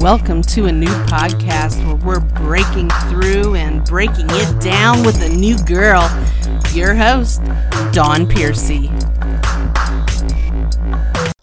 Welcome 0.00 0.40
to 0.42 0.64
a 0.64 0.72
new 0.72 0.86
podcast 1.04 1.84
where 1.84 1.94
we're 1.94 2.20
breaking 2.20 2.88
through 3.10 3.54
and 3.56 3.84
breaking 3.84 4.28
it 4.30 4.58
down 4.58 5.04
with 5.04 5.20
a 5.20 5.28
new 5.28 5.58
girl. 5.64 6.00
Your 6.72 6.94
host, 6.94 7.42
Dawn 7.92 8.26
Piercy. 8.26 8.90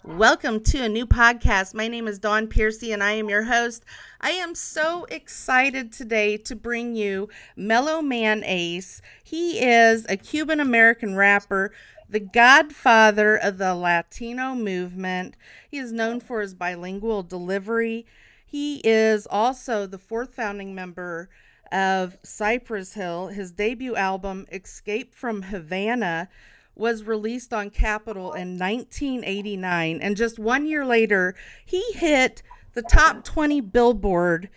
Welcome 0.02 0.64
to 0.64 0.82
a 0.82 0.88
new 0.88 1.06
podcast. 1.06 1.72
My 1.72 1.86
name 1.86 2.08
is 2.08 2.18
Dawn 2.18 2.48
Piercy 2.48 2.90
and 2.90 3.00
I 3.00 3.12
am 3.12 3.28
your 3.28 3.44
host. 3.44 3.84
I 4.20 4.30
am 4.30 4.56
so 4.56 5.04
excited 5.04 5.92
today 5.92 6.36
to 6.38 6.56
bring 6.56 6.96
you 6.96 7.28
Mellow 7.54 8.02
Man 8.02 8.42
Ace. 8.42 9.00
He 9.22 9.60
is 9.60 10.04
a 10.08 10.16
Cuban 10.16 10.58
American 10.58 11.14
rapper 11.14 11.70
the 12.10 12.20
godfather 12.20 13.36
of 13.36 13.58
the 13.58 13.74
Latino 13.74 14.54
movement. 14.54 15.36
He 15.70 15.78
is 15.78 15.92
known 15.92 16.20
for 16.20 16.40
his 16.40 16.54
bilingual 16.54 17.22
delivery. 17.22 18.06
He 18.50 18.80
is 18.82 19.26
also 19.30 19.86
the 19.86 19.98
fourth 19.98 20.32
founding 20.32 20.74
member 20.74 21.28
of 21.70 22.16
Cypress 22.22 22.94
Hill. 22.94 23.28
His 23.28 23.52
debut 23.52 23.94
album, 23.94 24.46
Escape 24.50 25.14
from 25.14 25.42
Havana, 25.42 26.30
was 26.74 27.02
released 27.02 27.52
on 27.52 27.68
Capitol 27.68 28.32
in 28.32 28.58
1989. 28.58 30.00
And 30.00 30.16
just 30.16 30.38
one 30.38 30.64
year 30.64 30.86
later, 30.86 31.34
he 31.66 31.92
hit 31.92 32.42
the 32.72 32.80
top 32.80 33.22
20 33.22 33.60
Billboard 33.60 34.48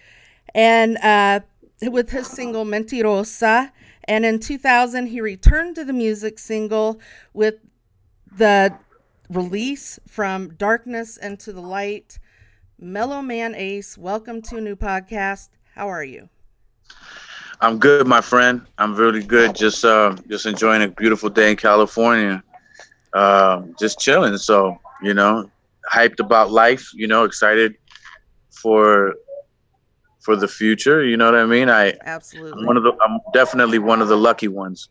and 0.56 0.98
uh, 1.00 1.42
with 1.82 2.12
his 2.12 2.28
single 2.28 2.64
Mentirosa. 2.64 3.74
And 4.06 4.26
in 4.26 4.40
2000, 4.40 5.08
he 5.08 5.20
returned 5.20 5.76
to 5.76 5.84
the 5.84 5.92
music 5.92 6.40
single 6.40 7.02
with 7.34 7.56
the 8.34 8.74
release 9.30 10.00
from 10.08 10.54
Darkness 10.54 11.18
into 11.18 11.52
the 11.52 11.62
Light. 11.62 12.20
Mellow 12.84 13.22
Man 13.22 13.54
Ace, 13.54 13.96
welcome 13.96 14.42
to 14.42 14.58
a 14.58 14.62
new 14.62 14.76
podcast. 14.76 15.50
How 15.76 15.88
are 15.88 16.04
you? 16.04 16.28
I'm 17.62 17.78
good, 17.78 18.08
my 18.08 18.22
friend. 18.22 18.66
I'm 18.80 18.96
really 18.96 19.22
good. 19.24 19.56
Just 19.56 19.86
uh, 19.86 20.16
just 20.28 20.48
enjoying 20.48 20.82
a 20.82 20.88
beautiful 20.88 21.30
day 21.30 21.52
in 21.52 21.58
California. 21.58 22.44
Uh, 23.14 23.62
just 23.80 24.00
chilling. 24.00 24.36
So 24.38 24.80
you 25.04 25.14
know, 25.14 25.48
hyped 25.94 26.20
about 26.20 26.50
life. 26.50 26.92
You 26.96 27.06
know, 27.06 27.24
excited 27.24 27.76
for 28.50 29.14
for 30.20 30.36
the 30.36 30.48
future. 30.48 31.06
You 31.06 31.18
know 31.18 31.26
what 31.26 31.36
I 31.36 31.46
mean? 31.46 31.70
I 31.70 31.94
absolutely. 32.04 32.62
I'm 32.62 32.66
one 32.66 32.78
of 32.78 32.84
the. 32.84 32.94
I'm 33.00 33.20
definitely 33.32 33.78
one 33.78 34.02
of 34.02 34.08
the 34.08 34.18
lucky 34.18 34.48
ones. 34.48 34.90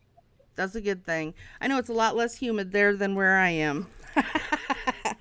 That's 0.55 0.77
a 0.77 0.81
good 0.81 1.05
thing. 1.05 1.35
I 1.61 1.67
know 1.67 1.79
it's 1.79 1.89
a 1.89 1.95
lot 1.95 2.15
less 2.15 2.37
humid 2.37 2.71
there 2.71 2.95
than 2.95 3.17
where 3.17 3.39
I 3.39 3.49
am. 3.49 3.89
so, 4.15 4.23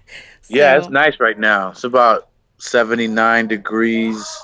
yeah, 0.49 0.77
it's 0.77 0.89
nice 0.89 1.19
right 1.19 1.39
now. 1.39 1.71
It's 1.71 1.83
about 1.83 2.28
79 2.59 3.47
degrees. 3.47 4.37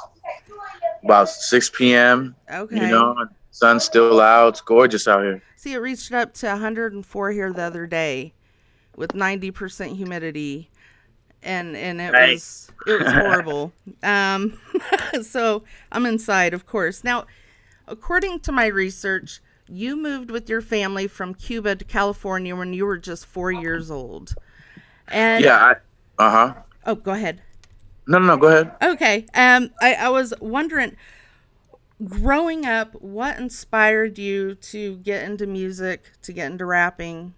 About 1.04 1.30
6 1.30 1.70
p.m. 1.70 2.36
Okay. 2.52 2.76
You 2.76 2.88
know, 2.88 3.28
sun's 3.52 3.84
still 3.84 4.20
out. 4.20 4.50
It's 4.50 4.62
gorgeous 4.62 5.08
out 5.08 5.22
here. 5.22 5.44
See, 5.56 5.74
it 5.74 5.78
reached 5.78 6.12
up 6.12 6.34
to 6.36 6.48
104 6.48 7.32
here 7.32 7.54
the 7.54 7.62
other 7.62 7.86
day, 7.86 8.34
with 8.96 9.12
90% 9.12 9.96
humidity 9.96 10.72
and 11.46 11.78
and 11.78 12.02
it 12.02 12.12
right. 12.12 12.34
was 12.34 12.72
it 12.88 13.00
was 13.00 13.12
horrible. 13.12 13.72
um, 14.04 14.60
so 15.22 15.64
I'm 15.92 16.06
inside, 16.06 16.54
of 16.54 16.66
course. 16.66 17.04
Now, 17.04 17.26
according 17.88 18.42
to 18.42 18.52
my 18.52 18.66
research, 18.66 19.42
you 19.68 19.96
moved 19.96 20.32
with 20.32 20.50
your 20.50 20.62
family 20.62 21.08
from 21.08 21.34
Cuba 21.34 21.76
to 21.76 21.86
California 21.86 22.56
when 22.56 22.74
you 22.74 22.86
were 22.86 22.98
just 22.98 23.26
four 23.26 23.52
years 23.52 23.90
old. 23.90 24.34
And 25.08 25.44
yeah, 25.44 25.76
uh 26.18 26.32
huh. 26.32 26.54
Oh, 26.86 26.96
go 26.96 27.12
ahead. 27.12 27.42
No, 28.08 28.20
no, 28.20 28.28
no. 28.28 28.38
Go 28.38 28.48
ahead. 28.48 28.72
Okay. 28.82 29.26
Um, 29.34 29.72
I, 29.82 29.96
I 29.96 30.10
was 30.10 30.34
wondering, 30.40 30.96
growing 32.04 32.66
up, 32.66 32.94
what 33.02 33.38
inspired 33.38 34.20
you 34.20 34.56
to 34.56 34.98
get 34.98 35.24
into 35.24 35.48
music, 35.48 36.12
to 36.22 36.34
get 36.34 36.52
into 36.52 36.66
rapping? 36.66 37.34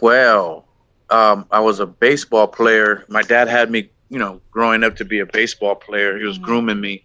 Well, 0.00 0.66
um, 1.10 1.46
I 1.50 1.60
was 1.60 1.80
a 1.80 1.86
baseball 1.86 2.46
player. 2.46 3.04
My 3.08 3.22
dad 3.22 3.48
had 3.48 3.70
me, 3.70 3.90
you 4.10 4.18
know, 4.18 4.40
growing 4.50 4.84
up 4.84 4.96
to 4.96 5.04
be 5.04 5.20
a 5.20 5.26
baseball 5.26 5.74
player. 5.74 6.18
He 6.18 6.24
was 6.24 6.36
mm-hmm. 6.36 6.44
grooming 6.44 6.80
me, 6.80 7.04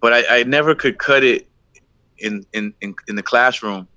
but 0.00 0.12
I, 0.12 0.40
I 0.40 0.42
never 0.44 0.74
could 0.74 0.98
cut 0.98 1.24
it 1.24 1.48
in, 2.18 2.46
in, 2.52 2.72
in, 2.80 2.94
in 3.08 3.16
the 3.16 3.22
classroom, 3.22 3.88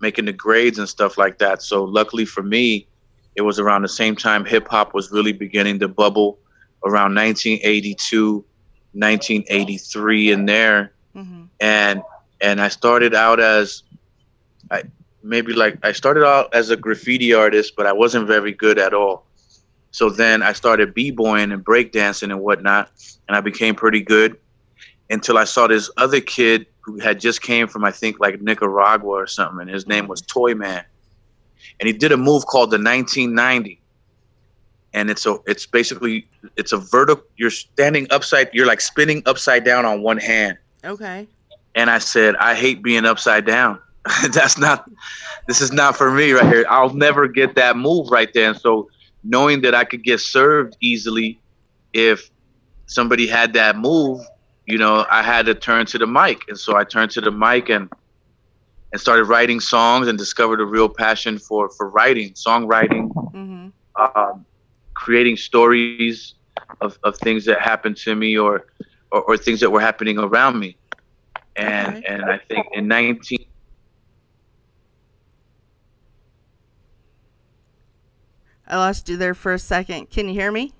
making 0.00 0.26
the 0.26 0.32
grades 0.32 0.78
and 0.78 0.88
stuff 0.88 1.18
like 1.18 1.38
that. 1.38 1.62
So 1.62 1.84
luckily 1.84 2.24
for 2.24 2.42
me, 2.42 2.86
it 3.38 3.42
was 3.42 3.60
around 3.60 3.82
the 3.82 3.88
same 3.88 4.16
time 4.16 4.44
hip 4.44 4.66
hop 4.66 4.92
was 4.92 5.12
really 5.12 5.32
beginning 5.32 5.78
to 5.78 5.86
bubble, 5.86 6.40
around 6.84 7.14
1982, 7.14 8.44
1983 8.92 10.32
in 10.32 10.44
there, 10.44 10.92
mm-hmm. 11.14 11.44
and 11.60 12.02
and 12.40 12.60
I 12.60 12.66
started 12.66 13.14
out 13.14 13.38
as 13.38 13.84
I 14.72 14.82
maybe 15.22 15.52
like 15.52 15.78
I 15.84 15.92
started 15.92 16.26
out 16.26 16.52
as 16.52 16.70
a 16.70 16.76
graffiti 16.76 17.32
artist, 17.32 17.74
but 17.76 17.86
I 17.86 17.92
wasn't 17.92 18.26
very 18.26 18.52
good 18.52 18.76
at 18.76 18.92
all. 18.92 19.24
So 19.92 20.10
then 20.10 20.42
I 20.42 20.52
started 20.52 20.92
b-boying 20.92 21.52
and 21.52 21.64
breakdancing 21.64 22.32
and 22.32 22.40
whatnot, 22.40 22.90
and 23.28 23.36
I 23.36 23.40
became 23.40 23.76
pretty 23.76 24.00
good 24.00 24.36
until 25.10 25.38
I 25.38 25.44
saw 25.44 25.68
this 25.68 25.90
other 25.96 26.20
kid 26.20 26.66
who 26.80 26.98
had 26.98 27.20
just 27.20 27.40
came 27.40 27.68
from 27.68 27.84
I 27.84 27.92
think 27.92 28.18
like 28.18 28.42
Nicaragua 28.42 29.10
or 29.10 29.28
something, 29.28 29.60
and 29.60 29.70
his 29.70 29.86
name 29.86 30.08
was 30.08 30.22
Toy 30.22 30.56
Man, 30.56 30.84
and 31.80 31.86
he 31.86 31.92
did 31.92 32.12
a 32.12 32.16
move 32.16 32.46
called 32.46 32.70
the 32.70 32.78
1990, 32.78 33.80
and 34.94 35.10
it's 35.10 35.26
a 35.26 35.38
it's 35.46 35.66
basically 35.66 36.26
it's 36.56 36.72
a 36.72 36.78
vertical. 36.78 37.24
You're 37.36 37.50
standing 37.50 38.06
upside, 38.10 38.50
you're 38.52 38.66
like 38.66 38.80
spinning 38.80 39.22
upside 39.26 39.64
down 39.64 39.84
on 39.84 40.02
one 40.02 40.18
hand. 40.18 40.58
Okay. 40.84 41.26
And 41.74 41.90
I 41.90 41.98
said, 41.98 42.36
I 42.36 42.54
hate 42.54 42.82
being 42.82 43.04
upside 43.04 43.46
down. 43.46 43.78
that's 44.32 44.58
not 44.58 44.90
this 45.46 45.60
is 45.60 45.72
not 45.72 45.96
for 45.96 46.10
me 46.10 46.32
right 46.32 46.46
here. 46.46 46.66
I'll 46.68 46.94
never 46.94 47.26
get 47.28 47.54
that 47.56 47.76
move 47.76 48.10
right 48.10 48.32
there. 48.32 48.50
And 48.50 48.58
so 48.58 48.90
knowing 49.24 49.62
that 49.62 49.74
I 49.74 49.84
could 49.84 50.04
get 50.04 50.20
served 50.20 50.76
easily 50.80 51.38
if 51.92 52.30
somebody 52.86 53.26
had 53.26 53.52
that 53.54 53.76
move, 53.76 54.20
you 54.66 54.78
know, 54.78 55.06
I 55.10 55.22
had 55.22 55.46
to 55.46 55.54
turn 55.54 55.86
to 55.86 55.98
the 55.98 56.06
mic. 56.06 56.42
And 56.48 56.58
so 56.58 56.76
I 56.76 56.84
turned 56.84 57.10
to 57.12 57.20
the 57.20 57.30
mic 57.30 57.68
and 57.68 57.90
and 58.92 59.00
started 59.00 59.24
writing 59.24 59.60
songs 59.60 60.08
and 60.08 60.16
discovered 60.16 60.60
a 60.60 60.64
real 60.64 60.88
passion 60.88 61.38
for 61.38 61.68
for 61.68 61.88
writing, 61.90 62.32
songwriting, 62.32 63.12
mm-hmm. 63.12 63.68
um, 63.96 64.44
creating 64.94 65.36
stories 65.36 66.34
of, 66.80 66.98
of 67.04 67.16
things 67.18 67.44
that 67.44 67.60
happened 67.60 67.96
to 67.96 68.14
me 68.14 68.36
or, 68.36 68.66
or, 69.12 69.22
or 69.22 69.36
things 69.36 69.60
that 69.60 69.70
were 69.70 69.80
happening 69.80 70.18
around 70.18 70.58
me. 70.58 70.76
And 71.56 71.96
okay. 71.96 72.06
and 72.06 72.24
I 72.24 72.38
think 72.38 72.66
in 72.72 72.86
19 72.86 73.44
I 78.68 78.76
lost 78.76 79.08
you 79.08 79.16
there 79.16 79.34
for 79.34 79.54
a 79.54 79.58
second. 79.58 80.10
Can 80.10 80.28
you 80.28 80.34
hear 80.34 80.52
me? 80.52 80.74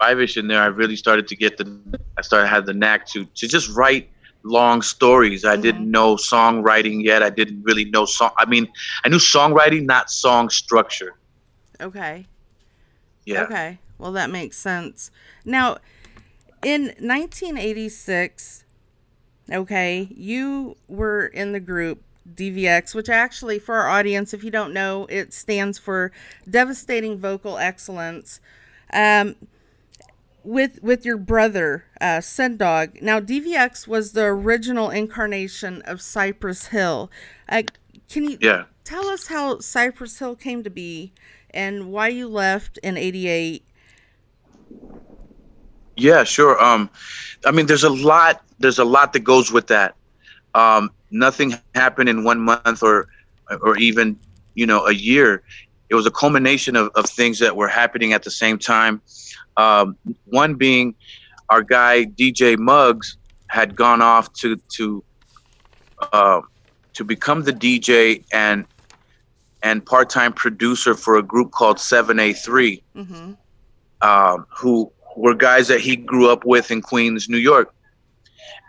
Five-ish 0.00 0.36
in 0.36 0.48
there, 0.48 0.62
I 0.62 0.66
really 0.66 0.96
started 0.96 1.28
to 1.28 1.36
get 1.36 1.56
the. 1.56 1.78
I 2.16 2.22
started 2.22 2.48
had 2.48 2.66
the 2.66 2.72
knack 2.72 3.06
to 3.08 3.24
to 3.26 3.46
just 3.46 3.68
write 3.70 4.10
long 4.42 4.82
stories. 4.82 5.44
I 5.44 5.54
mm-hmm. 5.54 5.62
didn't 5.62 5.90
know 5.90 6.16
songwriting 6.16 7.02
yet. 7.04 7.22
I 7.22 7.30
didn't 7.30 7.62
really 7.62 7.84
know 7.86 8.04
song. 8.04 8.30
I 8.38 8.46
mean, 8.46 8.68
I 9.04 9.08
knew 9.08 9.18
songwriting, 9.18 9.84
not 9.84 10.10
song 10.10 10.50
structure. 10.50 11.14
Okay. 11.80 12.26
Yeah. 13.24 13.42
Okay. 13.42 13.78
Well, 13.98 14.12
that 14.12 14.30
makes 14.30 14.56
sense. 14.56 15.10
Now, 15.44 15.78
in 16.62 16.86
1986, 16.98 18.64
okay, 19.52 20.08
you 20.10 20.76
were 20.88 21.26
in 21.26 21.52
the 21.52 21.60
group 21.60 22.02
DVX, 22.34 22.94
which 22.94 23.08
actually, 23.08 23.58
for 23.58 23.74
our 23.76 23.88
audience, 23.88 24.32
if 24.34 24.44
you 24.44 24.50
don't 24.50 24.72
know, 24.72 25.06
it 25.08 25.32
stands 25.32 25.78
for 25.78 26.12
Devastating 26.48 27.18
Vocal 27.18 27.58
Excellence. 27.58 28.40
Um, 28.92 29.36
with 30.44 30.82
with 30.82 31.04
your 31.04 31.16
brother, 31.16 31.84
uh, 32.00 32.20
Sen 32.20 32.56
Dog. 32.56 33.00
Now, 33.02 33.20
DVX 33.20 33.86
was 33.86 34.12
the 34.12 34.24
original 34.24 34.90
incarnation 34.90 35.82
of 35.82 36.00
Cypress 36.00 36.66
Hill. 36.66 37.10
Uh, 37.48 37.62
can 38.08 38.24
you 38.24 38.38
yeah. 38.40 38.64
tell 38.84 39.06
us 39.08 39.28
how 39.28 39.58
Cypress 39.58 40.18
Hill 40.18 40.36
came 40.36 40.62
to 40.64 40.70
be 40.70 41.12
and 41.50 41.92
why 41.92 42.08
you 42.08 42.28
left 42.28 42.78
in 42.78 42.96
'88? 42.96 43.64
Yeah, 45.96 46.24
sure. 46.24 46.62
Um, 46.62 46.88
I 47.44 47.50
mean, 47.50 47.66
there's 47.66 47.84
a 47.84 47.90
lot. 47.90 48.42
There's 48.58 48.78
a 48.78 48.84
lot 48.84 49.12
that 49.12 49.20
goes 49.20 49.52
with 49.52 49.66
that. 49.68 49.94
Um, 50.54 50.90
nothing 51.10 51.54
happened 51.74 52.08
in 52.08 52.24
one 52.24 52.40
month 52.40 52.82
or 52.82 53.08
or 53.62 53.76
even 53.76 54.18
you 54.54 54.66
know 54.66 54.86
a 54.86 54.92
year. 54.92 55.42
It 55.90 55.94
was 55.94 56.06
a 56.06 56.10
culmination 56.10 56.76
of, 56.76 56.90
of 56.94 57.06
things 57.06 57.38
that 57.40 57.56
were 57.56 57.68
happening 57.68 58.12
at 58.12 58.22
the 58.22 58.30
same 58.30 58.58
time. 58.58 59.02
Um, 59.56 59.96
one 60.24 60.54
being 60.54 60.94
our 61.48 61.62
guy 61.62 62.04
DJ 62.04 62.56
Muggs 62.56 63.16
had 63.48 63.74
gone 63.74 64.00
off 64.00 64.32
to 64.34 64.56
to 64.76 65.04
uh, 66.12 66.40
to 66.94 67.04
become 67.04 67.42
the 67.42 67.52
DJ 67.52 68.24
and 68.32 68.64
and 69.62 69.84
part-time 69.84 70.32
producer 70.32 70.94
for 70.94 71.18
a 71.18 71.22
group 71.22 71.50
called 71.50 71.76
7A3. 71.76 72.82
Mm-hmm. 72.96 73.32
um, 74.00 74.46
who 74.56 74.90
were 75.16 75.34
guys 75.34 75.68
that 75.68 75.80
he 75.80 75.96
grew 75.96 76.30
up 76.30 76.44
with 76.46 76.70
in 76.70 76.80
Queens, 76.80 77.28
New 77.28 77.36
York. 77.36 77.74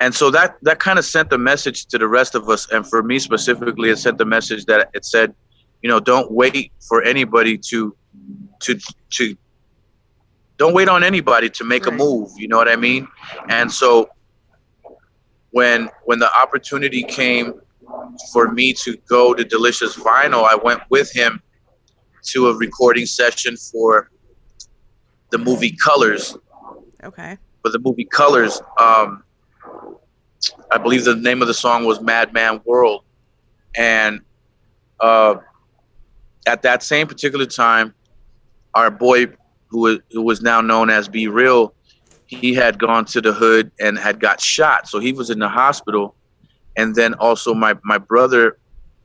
And 0.01 0.13
so 0.13 0.31
that 0.31 0.57
that 0.63 0.79
kind 0.79 0.97
of 0.97 1.05
sent 1.05 1.29
the 1.29 1.37
message 1.37 1.85
to 1.87 1.97
the 1.97 2.07
rest 2.07 2.33
of 2.35 2.49
us, 2.49 2.67
and 2.71 2.85
for 2.85 3.03
me 3.03 3.19
specifically, 3.19 3.89
it 3.89 3.97
sent 3.97 4.17
the 4.17 4.25
message 4.25 4.65
that 4.65 4.89
it 4.93 5.05
said, 5.05 5.33
you 5.81 5.89
know, 5.89 5.99
don't 5.99 6.31
wait 6.31 6.71
for 6.79 7.01
anybody 7.03 7.57
to 7.57 7.95
to 8.59 8.79
to 9.11 9.35
don't 10.57 10.73
wait 10.73 10.87
on 10.87 11.03
anybody 11.03 11.49
to 11.49 11.63
make 11.63 11.85
right. 11.85 11.93
a 11.93 11.97
move. 11.97 12.29
You 12.37 12.47
know 12.47 12.57
what 12.57 12.67
I 12.67 12.75
mean? 12.75 13.07
And 13.49 13.71
so 13.71 14.09
when 15.51 15.89
when 16.05 16.19
the 16.19 16.31
opportunity 16.37 17.03
came 17.03 17.53
for 18.31 18.51
me 18.51 18.73
to 18.73 18.97
go 19.09 19.33
to 19.33 19.43
Delicious 19.43 19.95
Vinyl, 19.97 20.47
I 20.49 20.55
went 20.55 20.81
with 20.89 21.11
him 21.11 21.41
to 22.27 22.49
a 22.49 22.55
recording 22.55 23.05
session 23.05 23.57
for 23.57 24.11
the 25.31 25.37
movie 25.37 25.75
Colors. 25.83 26.37
Okay. 27.03 27.37
For 27.63 27.69
the 27.69 27.79
movie 27.79 28.05
Colors, 28.05 28.61
um, 28.79 29.23
I 30.71 30.77
believe 30.77 31.03
the 31.03 31.15
name 31.15 31.41
of 31.41 31.47
the 31.47 31.53
song 31.53 31.85
was 31.85 32.01
Mad 32.01 32.33
Mad 32.33 32.61
World, 32.65 33.03
and 33.75 34.21
uh, 34.99 35.35
at 36.47 36.61
that 36.63 36.83
same 36.83 37.07
particular 37.07 37.45
time, 37.45 37.93
our 38.73 38.89
boy, 38.89 39.27
who 39.67 39.79
was, 39.79 39.99
who 40.11 40.21
was 40.21 40.41
now 40.41 40.61
known 40.61 40.89
as 40.89 41.07
B-Real, 41.07 41.73
he 42.27 42.53
had 42.53 42.79
gone 42.79 43.05
to 43.05 43.21
the 43.21 43.33
hood 43.33 43.71
and 43.79 43.97
had 43.97 44.19
got 44.19 44.39
shot. 44.39 44.87
So 44.87 44.99
he 44.99 45.13
was 45.13 45.29
in 45.29 45.39
the 45.39 45.49
hospital. 45.49 46.15
And 46.77 46.95
then 46.95 47.13
also 47.15 47.53
my, 47.53 47.75
my 47.83 47.97
brother, 47.97 48.57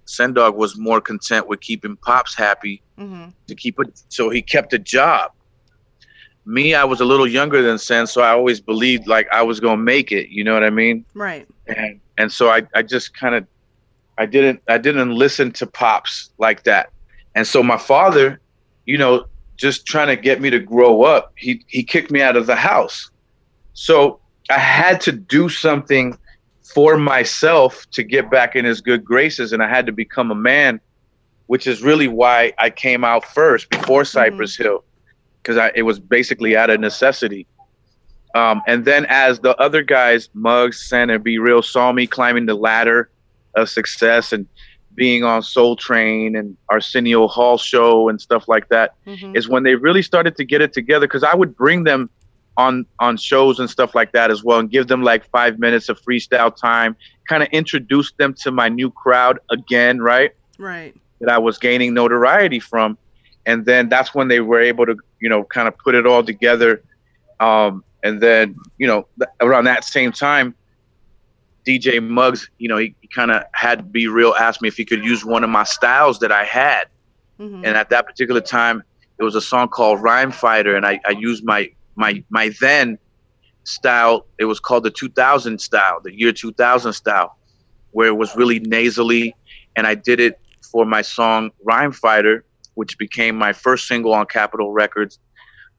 Sen 0.04 0.32
Dog, 0.32 0.56
was 0.56 0.78
more 0.78 1.00
content 1.00 1.48
with 1.48 1.60
keeping 1.60 1.96
Pops 1.96 2.36
happy 2.36 2.82
mm-hmm. 2.96 3.30
to 3.48 3.54
keep 3.54 3.80
it. 3.80 4.02
So 4.08 4.30
he 4.30 4.42
kept 4.42 4.72
a 4.72 4.78
job. 4.78 5.32
Me, 6.44 6.74
I 6.74 6.84
was 6.84 7.00
a 7.00 7.04
little 7.04 7.26
younger 7.26 7.60
than 7.60 7.76
Sen, 7.76 8.06
so 8.06 8.22
I 8.22 8.30
always 8.30 8.60
believed 8.60 9.08
like 9.08 9.26
I 9.32 9.42
was 9.42 9.58
gonna 9.58 9.82
make 9.82 10.12
it. 10.12 10.28
You 10.28 10.44
know 10.44 10.54
what 10.54 10.62
I 10.62 10.70
mean? 10.70 11.04
Right. 11.12 11.48
And 11.66 12.00
and 12.18 12.30
so 12.30 12.50
I, 12.50 12.62
I 12.72 12.82
just 12.82 13.14
kind 13.14 13.34
of 13.34 13.44
I 14.16 14.26
didn't 14.26 14.62
I 14.68 14.78
didn't 14.78 15.10
listen 15.10 15.50
to 15.52 15.66
Pops 15.66 16.30
like 16.38 16.62
that. 16.62 16.90
And 17.36 17.46
so 17.46 17.62
my 17.62 17.76
father, 17.76 18.40
you 18.86 18.96
know, 18.96 19.26
just 19.56 19.86
trying 19.86 20.08
to 20.08 20.16
get 20.16 20.40
me 20.40 20.50
to 20.50 20.58
grow 20.58 21.02
up, 21.02 21.32
he 21.36 21.62
he 21.68 21.84
kicked 21.84 22.10
me 22.10 22.22
out 22.22 22.36
of 22.36 22.46
the 22.46 22.56
house. 22.56 23.10
So 23.74 24.18
I 24.50 24.58
had 24.58 25.00
to 25.02 25.12
do 25.12 25.48
something 25.48 26.18
for 26.62 26.96
myself 26.96 27.88
to 27.90 28.02
get 28.02 28.30
back 28.30 28.56
in 28.56 28.64
his 28.64 28.80
good 28.80 29.04
graces, 29.04 29.52
and 29.52 29.62
I 29.62 29.68
had 29.68 29.86
to 29.86 29.92
become 29.92 30.30
a 30.30 30.34
man, 30.34 30.80
which 31.46 31.66
is 31.66 31.82
really 31.82 32.08
why 32.08 32.54
I 32.58 32.70
came 32.70 33.04
out 33.04 33.24
first 33.24 33.68
before 33.70 34.02
mm-hmm. 34.02 34.18
Cypress. 34.18 34.56
Hill, 34.56 34.82
because 35.42 35.70
it 35.74 35.82
was 35.82 36.00
basically 36.00 36.56
out 36.56 36.70
of 36.70 36.80
necessity. 36.80 37.46
Um, 38.34 38.62
and 38.66 38.84
then 38.84 39.06
as 39.08 39.40
the 39.40 39.56
other 39.56 39.82
guys, 39.82 40.28
Muggs, 40.34 40.82
Sen, 40.82 41.08
and 41.08 41.24
B-Real, 41.24 41.62
saw 41.62 41.92
me 41.92 42.06
climbing 42.06 42.46
the 42.46 42.54
ladder 42.54 43.08
of 43.54 43.70
success 43.70 44.32
and 44.32 44.46
being 44.96 45.22
on 45.22 45.42
Soul 45.42 45.76
Train 45.76 46.34
and 46.34 46.56
Arsenio 46.70 47.28
Hall 47.28 47.58
show 47.58 48.08
and 48.08 48.20
stuff 48.20 48.48
like 48.48 48.68
that, 48.70 48.94
mm-hmm. 49.06 49.36
is 49.36 49.48
when 49.48 49.62
they 49.62 49.74
really 49.76 50.02
started 50.02 50.36
to 50.36 50.44
get 50.44 50.60
it 50.60 50.72
together. 50.72 51.06
Because 51.06 51.22
I 51.22 51.34
would 51.34 51.56
bring 51.56 51.84
them 51.84 52.10
on 52.56 52.86
on 52.98 53.16
shows 53.16 53.58
and 53.58 53.68
stuff 53.68 53.94
like 53.94 54.12
that 54.12 54.30
as 54.30 54.42
well 54.42 54.58
and 54.58 54.70
give 54.70 54.86
them 54.86 55.02
like 55.02 55.28
five 55.30 55.58
minutes 55.58 55.88
of 55.88 56.00
freestyle 56.00 56.54
time 56.54 56.96
kind 57.28 57.42
of 57.42 57.48
introduce 57.52 58.12
them 58.12 58.32
to 58.32 58.50
my 58.50 58.68
new 58.68 58.90
crowd 58.90 59.38
again 59.50 60.00
right 60.00 60.32
right 60.58 60.94
that 61.20 61.28
i 61.28 61.36
was 61.36 61.58
gaining 61.58 61.92
notoriety 61.92 62.58
from 62.58 62.96
and 63.44 63.64
then 63.66 63.88
that's 63.88 64.14
when 64.14 64.28
they 64.28 64.40
were 64.40 64.60
able 64.60 64.86
to 64.86 64.96
you 65.20 65.28
know 65.28 65.44
kind 65.44 65.68
of 65.68 65.76
put 65.78 65.94
it 65.94 66.06
all 66.06 66.22
together 66.22 66.82
um, 67.40 67.84
and 68.02 68.20
then 68.20 68.56
you 68.78 68.86
know 68.86 69.06
th- 69.18 69.28
around 69.40 69.64
that 69.64 69.84
same 69.84 70.12
time 70.12 70.54
dj 71.66 72.02
muggs 72.02 72.50
you 72.58 72.68
know 72.68 72.76
he, 72.76 72.94
he 73.00 73.08
kind 73.08 73.30
of 73.30 73.42
had 73.52 73.78
to 73.78 73.84
B-Real, 73.84 74.34
asked 74.34 74.62
me 74.62 74.68
if 74.68 74.76
he 74.76 74.84
could 74.84 75.04
use 75.04 75.24
one 75.24 75.44
of 75.44 75.50
my 75.50 75.64
styles 75.64 76.18
that 76.20 76.32
i 76.32 76.44
had 76.44 76.84
mm-hmm. 77.38 77.64
and 77.64 77.76
at 77.76 77.90
that 77.90 78.06
particular 78.06 78.40
time 78.40 78.82
it 79.18 79.24
was 79.24 79.34
a 79.34 79.40
song 79.40 79.68
called 79.68 80.02
rhyme 80.02 80.30
fighter 80.30 80.76
and 80.76 80.86
i, 80.86 81.00
I 81.04 81.10
used 81.10 81.44
my 81.44 81.70
my 81.96 82.22
my 82.30 82.50
then 82.60 82.98
style 83.64 84.26
it 84.38 84.44
was 84.44 84.60
called 84.60 84.84
the 84.84 84.90
2000 84.90 85.60
style 85.60 86.00
the 86.02 86.16
year 86.16 86.32
2000 86.32 86.92
style 86.92 87.36
where 87.90 88.08
it 88.08 88.16
was 88.16 88.36
really 88.36 88.60
nasally 88.60 89.34
and 89.74 89.86
i 89.86 89.94
did 89.94 90.20
it 90.20 90.38
for 90.62 90.84
my 90.84 91.02
song 91.02 91.50
rhyme 91.64 91.92
fighter 91.92 92.44
which 92.74 92.98
became 92.98 93.36
my 93.36 93.52
first 93.52 93.88
single 93.88 94.12
on 94.12 94.26
capitol 94.26 94.72
records 94.72 95.18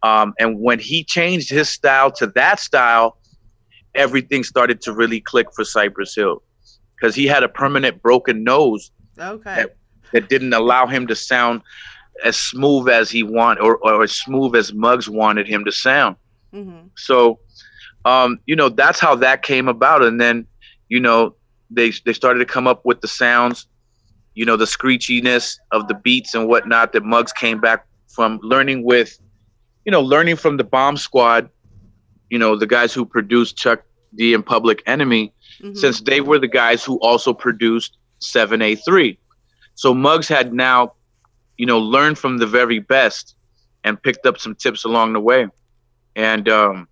um, 0.04 0.34
and 0.39 0.60
when 0.60 0.80
he 0.80 1.04
changed 1.04 1.50
his 1.50 1.69
style 1.69 2.12
to 2.12 2.28
that 2.28 2.60
style 2.60 3.18
everything 3.98 4.44
started 4.44 4.82
to 4.82 4.94
really 4.94 5.20
click 5.20 5.48
for 5.54 5.66
cypress 5.66 6.16
hill 6.16 6.42
because 6.96 7.16
he 7.16 7.26
had 7.26 7.44
a 7.44 7.50
permanent 7.50 8.02
broken 8.02 8.44
nose 8.44 8.92
okay 9.20 9.56
that, 9.56 9.76
that 10.14 10.30
didn't 10.30 10.54
allow 10.54 10.88
him 10.88 11.08
to 11.08 11.16
sound 11.16 11.62
as 12.24 12.38
smooth 12.38 12.90
as 12.90 13.10
he 13.10 13.24
wanted 13.24 13.62
or, 13.62 13.78
or 13.78 14.04
as 14.04 14.12
smooth 14.12 14.56
as 14.56 14.74
Muggs 14.74 15.10
wanted 15.10 15.48
him 15.48 15.66
to 15.66 15.72
sound. 15.72 16.16
Mm-hmm. 16.54 16.88
So, 16.96 17.40
um, 18.06 18.40
you 18.46 18.56
know, 18.56 18.70
that's 18.70 19.00
how 19.00 19.16
that 19.16 19.44
came 19.44 19.68
about. 19.68 20.04
And 20.04 20.20
then, 20.20 20.48
you 20.90 21.00
know, 21.00 21.36
they, 21.70 21.92
they 22.06 22.14
started 22.14 22.40
to 22.40 22.46
come 22.46 22.68
up 22.68 22.86
with 22.86 23.02
the 23.02 23.08
sounds, 23.08 23.68
you 24.34 24.46
know, 24.46 24.56
the 24.56 24.66
screechiness 24.66 25.58
of 25.72 25.88
the 25.88 25.96
beats 25.96 26.34
and 26.34 26.48
whatnot 26.48 26.94
that 26.94 27.04
Muggs 27.04 27.34
came 27.34 27.60
back 27.60 27.86
from 28.08 28.40
learning 28.42 28.84
with, 28.84 29.20
you 29.86 29.92
know, 29.92 30.02
learning 30.02 30.38
from 30.38 30.58
the 30.58 30.64
Bomb 30.64 30.98
Squad, 30.98 31.50
you 32.29 32.39
know, 32.39 32.56
the 32.56 32.68
guys 32.68 32.94
who 32.94 33.06
produced 33.06 33.57
Chuck 33.57 33.83
D 34.15 34.33
and 34.33 34.45
Public 34.45 34.83
Enemy, 34.85 35.33
mm-hmm. 35.62 35.75
since 35.75 36.01
they 36.01 36.21
were 36.21 36.39
the 36.39 36.47
guys 36.47 36.83
who 36.83 36.97
also 37.00 37.33
produced 37.33 37.97
7A3. 38.21 39.18
So 39.75 39.94
Muggs 39.94 40.27
had 40.27 40.53
now 40.53 40.94
you 41.57 41.65
know, 41.65 41.79
learned 41.79 42.18
from 42.18 42.38
the 42.38 42.47
very 42.47 42.79
best 42.79 43.35
and 43.83 44.01
picked 44.01 44.25
up 44.25 44.38
some 44.38 44.56
tips 44.56 44.85
along 44.85 45.13
the 45.13 45.19
way. 45.19 45.47
And 46.15 46.47
um 46.47 46.88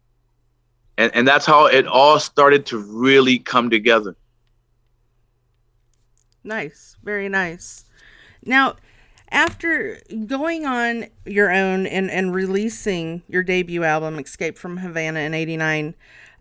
and, 0.97 1.13
and 1.13 1.27
that's 1.27 1.45
how 1.45 1.65
it 1.65 1.87
all 1.87 2.19
started 2.19 2.65
to 2.67 2.77
really 2.77 3.37
come 3.37 3.69
together. 3.69 4.15
Nice. 6.43 6.95
Very 7.03 7.27
nice. 7.27 7.83
Now, 8.45 8.75
after 9.35 9.99
going 10.25 10.65
on 10.65 11.07
your 11.25 11.51
own 11.51 11.85
and, 11.85 12.09
and 12.09 12.33
releasing 12.33 13.21
your 13.27 13.43
debut 13.43 13.83
album, 13.83 14.17
Escape 14.17 14.57
from 14.57 14.77
Havana 14.77 15.19
in 15.19 15.33
89, 15.33 15.94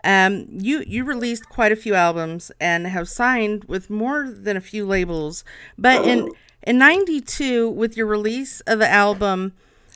um, 0.05 0.47
you, 0.49 0.85
you 0.87 1.05
released 1.05 1.49
quite 1.49 1.73
a 1.73 1.77
few 1.77 1.95
albums 1.95 2.53
and 2.61 2.87
have 2.87 3.09
signed 3.09 3.65
with 3.65 3.91
more 3.91 4.31
than 4.31 4.57
a 4.57 4.61
few 4.61 4.87
labels. 4.87 5.45
But 5.77 6.07
in 6.07 6.31
in 6.63 6.79
92, 6.79 7.69
with 7.69 7.95
your 7.97 8.07
release 8.07 8.61
of 8.61 8.79
the 8.79 8.91
album, 8.91 9.53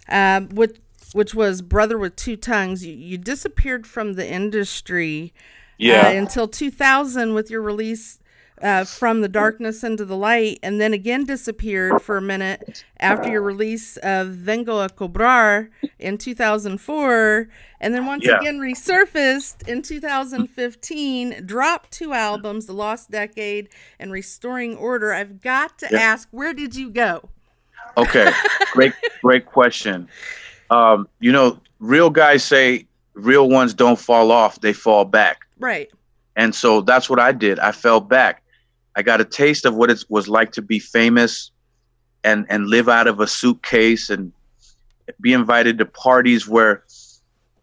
uh, 0.09 0.41
which, 0.41 0.77
which 1.15 1.35
was 1.35 1.63
Brother 1.63 1.97
with 1.97 2.15
Two 2.15 2.37
Tongues, 2.37 2.85
you, 2.85 2.93
you 2.95 3.17
disappeared 3.17 3.87
from 3.87 4.15
the 4.15 4.31
industry 4.31 5.33
yeah. 5.79 6.09
Uh, 6.09 6.13
until 6.13 6.49
2000 6.49 7.35
with 7.35 7.51
your 7.51 7.63
release 7.63 8.19
uh, 8.63 8.85
from 8.85 9.21
the 9.21 9.29
darkness 9.29 9.85
into 9.85 10.05
the 10.05 10.17
light, 10.17 10.59
and 10.63 10.81
then 10.81 10.93
again 10.93 11.25
disappeared 11.25 12.03
for 12.03 12.17
a 12.17 12.23
minute 12.23 12.85
after 13.01 13.29
your 13.29 13.43
release 13.43 13.97
of 13.99 14.29
Vengo 14.29 14.85
a 14.85 14.89
Cobrar 14.89 15.69
in 15.99 16.19
2004, 16.19 17.49
and 17.81 17.95
then 17.95 18.07
once 18.07 18.27
yeah. 18.27 18.39
again 18.39 18.59
resurfaced 18.59 19.69
in 19.69 19.83
2015, 19.83 21.47
dropped 21.47 21.91
two 21.91 22.13
albums, 22.13 22.67
The 22.67 22.73
Lost 22.73 23.11
Decade 23.11 23.69
and 23.99 24.13
Restoring 24.13 24.77
Order. 24.77 25.13
I've 25.13 25.41
got 25.41 25.79
to 25.79 25.89
yeah. 25.91 25.99
ask, 25.99 26.29
where 26.31 26.53
did 26.53 26.75
you 26.75 26.91
go? 26.91 27.29
Okay, 27.97 28.31
great, 28.73 28.93
great 29.23 29.47
question. 29.47 30.09
Um, 30.71 31.09
you 31.21 31.33
know, 31.33 31.61
real 31.81 32.11
guys 32.11 32.45
say 32.45 32.87
real 33.15 33.49
ones 33.49 33.75
don't 33.75 33.99
fall 33.99 34.31
off, 34.31 34.61
they 34.61 34.73
fall 34.73 35.05
back. 35.05 35.47
Right. 35.59 35.91
And 36.37 36.55
so 36.55 36.81
that's 36.81 37.11
what 37.11 37.19
I 37.19 37.33
did. 37.33 37.59
I 37.59 37.73
fell 37.73 38.01
back. 38.01 38.43
I 38.99 39.03
got 39.03 39.21
a 39.21 39.25
taste 39.25 39.65
of 39.65 39.77
what 39.77 39.93
it 39.93 40.05
was 40.09 40.29
like 40.29 40.51
to 40.53 40.63
be 40.63 40.81
famous 40.81 41.53
and 42.25 42.45
and 42.49 42.67
live 42.67 42.89
out 42.89 43.07
of 43.07 43.21
a 43.21 43.29
suitcase 43.29 44.11
and 44.11 44.33
be 45.21 45.33
invited 45.33 45.79
to 45.79 45.87
parties 45.87 46.49
where 46.49 46.83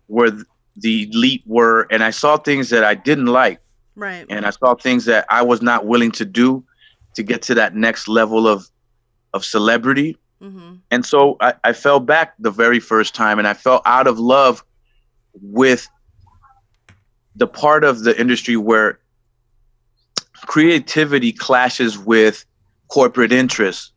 where 0.08 0.32
the 0.78 1.10
elite 1.12 1.44
were 1.46 1.88
and 1.92 2.02
I 2.06 2.12
saw 2.12 2.38
things 2.38 2.70
that 2.70 2.86
I 2.86 2.96
didn't 2.96 3.26
like. 3.26 3.60
Right. 3.98 4.26
And 4.30 4.46
I 4.46 4.52
saw 4.52 4.76
things 4.76 5.04
that 5.06 5.26
I 5.30 5.42
was 5.42 5.62
not 5.62 5.86
willing 5.86 6.12
to 6.12 6.26
do 6.26 6.64
to 7.16 7.24
get 7.24 7.42
to 7.44 7.56
that 7.56 7.76
next 7.76 8.08
level 8.08 8.48
of 8.48 8.70
of 9.34 9.44
celebrity. 9.44 10.18
Mm-hmm. 10.42 10.76
And 10.90 11.06
so 11.06 11.36
I, 11.42 11.56
I 11.66 11.74
fell 11.74 12.00
back 12.00 12.36
the 12.40 12.52
very 12.52 12.80
first 12.80 13.14
time 13.14 13.40
and 13.40 13.48
I 13.48 13.54
fell 13.54 13.82
out 13.86 14.08
of 14.08 14.20
love 14.20 14.64
with 15.42 15.86
the 17.36 17.48
part 17.48 17.84
of 17.84 18.04
the 18.04 18.18
industry 18.18 18.56
where 18.56 19.00
creativity 20.46 21.32
clashes 21.32 21.98
with 21.98 22.46
corporate 22.88 23.32
interests. 23.32 23.92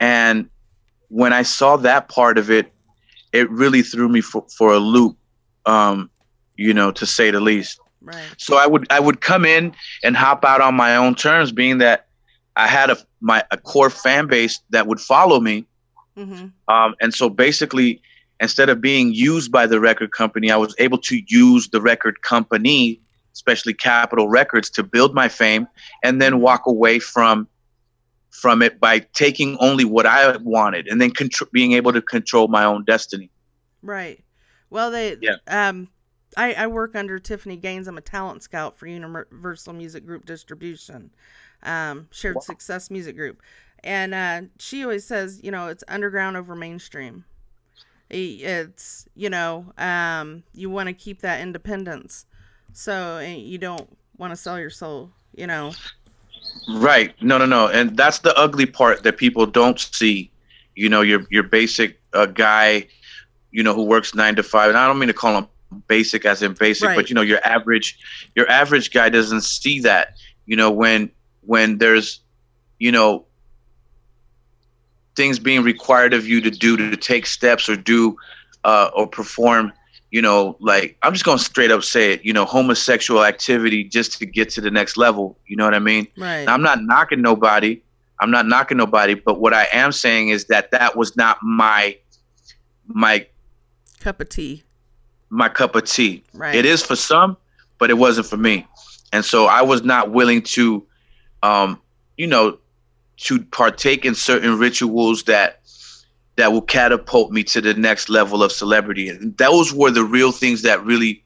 And 0.00 0.48
when 1.08 1.32
I 1.32 1.42
saw 1.42 1.76
that 1.78 2.08
part 2.08 2.38
of 2.38 2.50
it, 2.50 2.72
it 3.32 3.50
really 3.50 3.82
threw 3.82 4.08
me 4.08 4.20
for, 4.20 4.44
for 4.56 4.72
a 4.72 4.78
loop, 4.78 5.16
um, 5.66 6.10
you 6.56 6.72
know, 6.72 6.90
to 6.92 7.06
say 7.06 7.30
the 7.30 7.40
least. 7.40 7.80
Right. 8.00 8.24
So 8.38 8.56
I 8.56 8.66
would 8.66 8.86
I 8.90 9.00
would 9.00 9.20
come 9.20 9.44
in 9.44 9.74
and 10.04 10.16
hop 10.16 10.44
out 10.44 10.60
on 10.60 10.74
my 10.74 10.96
own 10.96 11.14
terms, 11.14 11.52
being 11.52 11.78
that 11.78 12.06
I 12.56 12.66
had 12.68 12.90
a 12.90 12.96
my 13.20 13.44
a 13.50 13.56
core 13.56 13.90
fan 13.90 14.28
base 14.28 14.60
that 14.70 14.86
would 14.86 15.00
follow 15.00 15.40
me, 15.40 15.66
hmm 16.16 16.46
um, 16.68 16.94
and 17.00 17.12
so 17.12 17.28
basically, 17.28 18.00
instead 18.40 18.68
of 18.68 18.80
being 18.80 19.12
used 19.12 19.50
by 19.50 19.66
the 19.66 19.80
record 19.80 20.12
company, 20.12 20.50
I 20.50 20.56
was 20.56 20.74
able 20.78 20.98
to 20.98 21.20
use 21.26 21.68
the 21.68 21.80
record 21.80 22.22
company, 22.22 23.00
especially 23.38 23.72
Capitol 23.72 24.28
Records, 24.28 24.68
to 24.70 24.82
build 24.82 25.14
my 25.14 25.28
fame, 25.28 25.68
and 26.02 26.20
then 26.20 26.40
walk 26.40 26.66
away 26.66 26.98
from 26.98 27.46
from 28.30 28.62
it 28.62 28.78
by 28.80 28.98
taking 29.14 29.56
only 29.58 29.84
what 29.84 30.06
I 30.06 30.36
wanted, 30.38 30.88
and 30.88 31.00
then 31.00 31.10
contr- 31.10 31.50
being 31.52 31.72
able 31.72 31.92
to 31.92 32.02
control 32.02 32.48
my 32.48 32.64
own 32.64 32.84
destiny. 32.84 33.30
Right. 33.82 34.24
Well, 34.70 34.90
they 34.90 35.16
Yeah. 35.20 35.36
um 35.46 35.88
I, 36.36 36.52
I 36.54 36.66
work 36.66 36.94
under 36.94 37.18
Tiffany 37.18 37.56
Gaines. 37.56 37.88
I'm 37.88 37.96
a 37.96 38.02
talent 38.02 38.42
scout 38.42 38.76
for 38.76 38.86
Universal 38.86 39.72
Music 39.72 40.04
Group 40.04 40.26
Distribution, 40.26 41.10
um, 41.62 42.08
Shared 42.10 42.36
Wow. 42.36 42.42
Success 42.42 42.90
Music 42.90 43.16
Group, 43.16 43.40
and 43.82 44.14
uh, 44.14 44.42
she 44.58 44.82
always 44.82 45.06
says, 45.06 45.40
you 45.42 45.50
know, 45.50 45.68
it's 45.68 45.84
underground 45.88 46.36
over 46.36 46.54
mainstream. 46.54 47.24
It's 48.10 49.08
you 49.14 49.30
know, 49.30 49.72
um, 49.78 50.42
you 50.52 50.70
want 50.70 50.88
to 50.88 50.92
keep 50.92 51.20
that 51.22 51.40
independence, 51.40 52.26
so 52.78 53.18
you 53.18 53.58
don't 53.58 53.88
want 54.18 54.30
to 54.30 54.36
sell 54.36 54.58
your 54.58 54.70
soul. 54.70 55.10
You 55.34 55.48
know. 55.48 55.72
Right. 56.68 57.12
No, 57.20 57.36
no, 57.36 57.44
no. 57.44 57.66
And 57.66 57.96
that's 57.96 58.20
the 58.20 58.36
ugly 58.38 58.66
part 58.66 59.02
that 59.02 59.16
people 59.16 59.46
don't 59.46 59.78
see. 59.78 60.30
You 60.76 60.88
know, 60.88 61.02
your 61.02 61.26
your 61.30 61.42
basic 61.42 62.00
uh, 62.12 62.26
guy, 62.26 62.86
you 63.50 63.62
know, 63.64 63.74
who 63.74 63.84
works 63.84 64.14
nine 64.14 64.36
to 64.36 64.42
five. 64.44 64.68
And 64.68 64.78
I 64.78 64.86
don't 64.86 64.98
mean 64.98 65.08
to 65.08 65.14
call 65.14 65.36
him 65.36 65.48
basic 65.88 66.24
as 66.24 66.40
in 66.40 66.54
basic, 66.54 66.88
Right. 66.88 66.96
but 66.96 67.10
you 67.10 67.14
know, 67.14 67.20
your 67.20 67.40
average 67.44 67.98
your 68.36 68.48
average 68.48 68.92
guy 68.92 69.08
doesn't 69.08 69.42
see 69.42 69.80
that. 69.80 70.14
You 70.46 70.56
know, 70.56 70.70
when 70.70 71.10
when 71.42 71.78
there's, 71.78 72.20
you 72.78 72.92
know, 72.92 73.24
things 75.16 75.40
being 75.40 75.64
required 75.64 76.14
of 76.14 76.28
you 76.28 76.40
to 76.40 76.50
do 76.50 76.76
to 76.76 76.96
take 76.96 77.26
steps 77.26 77.68
or 77.68 77.76
do 77.76 78.16
uh, 78.62 78.90
or 78.94 79.06
perform 79.08 79.72
you 80.10 80.22
know, 80.22 80.56
like 80.60 80.96
I'm 81.02 81.12
just 81.12 81.24
gonna 81.24 81.38
straight 81.38 81.70
up 81.70 81.82
say 81.84 82.12
it, 82.12 82.24
you 82.24 82.32
know, 82.32 82.44
homosexual 82.44 83.24
activity 83.24 83.84
just 83.84 84.18
to 84.18 84.26
get 84.26 84.48
to 84.50 84.60
the 84.60 84.70
next 84.70 84.96
level. 84.96 85.38
You 85.46 85.56
know 85.56 85.64
what 85.64 85.74
I 85.74 85.78
mean? 85.80 86.06
Right. 86.16 86.44
Now, 86.44 86.54
I'm 86.54 86.62
not 86.62 86.82
knocking 86.82 87.20
nobody. 87.22 87.82
I'm 88.20 88.30
not 88.30 88.46
knocking 88.46 88.76
nobody, 88.78 89.14
but 89.14 89.40
what 89.40 89.54
I 89.54 89.68
am 89.72 89.92
saying 89.92 90.30
is 90.30 90.46
that 90.46 90.70
that 90.72 90.96
was 90.96 91.16
not 91.16 91.38
my 91.42 91.96
my 92.86 93.26
Cup 94.00 94.20
of 94.20 94.28
tea. 94.28 94.62
my 95.30 95.48
cup 95.48 95.74
of 95.74 95.84
tea. 95.84 96.22
Right. 96.32 96.54
It 96.54 96.64
is 96.64 96.82
for 96.84 96.96
some, 96.96 97.36
but 97.78 97.90
it 97.90 97.98
wasn't 97.98 98.26
for 98.26 98.36
me. 98.36 98.66
And 99.12 99.24
so 99.24 99.46
I 99.46 99.62
was 99.62 99.82
not 99.82 100.10
willing 100.10 100.42
to 100.42 100.86
um, 101.42 101.80
you 102.16 102.26
know, 102.26 102.58
to 103.18 103.40
partake 103.40 104.04
in 104.04 104.14
certain 104.14 104.58
rituals 104.58 105.24
that 105.24 105.57
that 106.38 106.52
will 106.52 106.62
catapult 106.62 107.32
me 107.32 107.42
to 107.42 107.60
the 107.60 107.74
next 107.74 108.08
level 108.08 108.44
of 108.44 108.52
celebrity. 108.52 109.08
And 109.08 109.36
those 109.38 109.74
were 109.74 109.90
the 109.90 110.04
real 110.04 110.30
things 110.30 110.62
that 110.62 110.82
really 110.84 111.20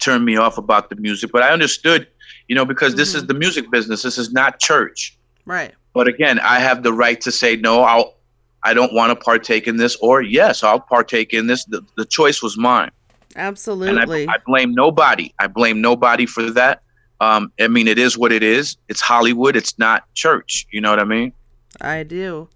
turned 0.00 0.24
me 0.24 0.36
off 0.36 0.58
about 0.58 0.90
the 0.90 0.96
music. 0.96 1.30
But 1.32 1.44
I 1.44 1.50
understood, 1.50 2.08
you 2.48 2.56
know, 2.56 2.64
because 2.64 2.96
this 2.96 3.14
is 3.14 3.22
Mhm. 3.22 3.28
the 3.28 3.34
music 3.34 3.70
business. 3.70 4.02
This 4.02 4.18
is 4.18 4.32
not 4.32 4.58
church. 4.58 5.16
Right. 5.46 5.72
But 5.94 6.08
again, 6.08 6.40
I 6.40 6.58
have 6.58 6.82
the 6.82 6.92
right 6.92 7.20
to 7.22 7.32
say 7.32 7.56
no. 7.56 7.82
I'll. 7.82 8.14
I 8.62 8.74
don't 8.74 8.92
want 8.92 9.10
to 9.10 9.16
partake 9.24 9.66
in 9.66 9.78
this, 9.78 9.96
or 10.02 10.20
yes, 10.20 10.62
I'll 10.62 10.80
partake 10.80 11.32
in 11.32 11.46
this. 11.46 11.64
The, 11.64 11.80
the 11.96 12.04
choice 12.04 12.42
was 12.42 12.58
mine, 12.58 12.90
and 13.34 13.46
Absolutely. 13.46 14.28
I, 14.28 14.34
I 14.34 14.36
blame 14.44 14.74
nobody. 14.74 15.32
I 15.38 15.46
blame 15.46 15.80
nobody 15.80 16.26
for 16.26 16.42
that. 16.50 16.82
Um, 17.20 17.50
I 17.58 17.68
mean, 17.68 17.88
it 17.88 17.98
is 17.98 18.18
what 18.18 18.32
it 18.32 18.42
is. 18.42 18.76
It's 18.88 19.00
Hollywood. 19.00 19.56
It's 19.56 19.78
not 19.78 20.12
church. 20.14 20.66
You 20.72 20.82
know 20.82 20.90
what 20.90 20.98
I 20.98 21.04
mean? 21.04 21.32
I 21.80 22.02
do. 22.02 22.48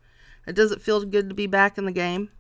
It 0.46 0.54
does 0.54 0.72
it 0.72 0.80
feel 0.80 1.04
good 1.04 1.28
to 1.28 1.34
be 1.34 1.46
back 1.46 1.78
in 1.78 1.84
the 1.84 1.92
game? 1.92 2.30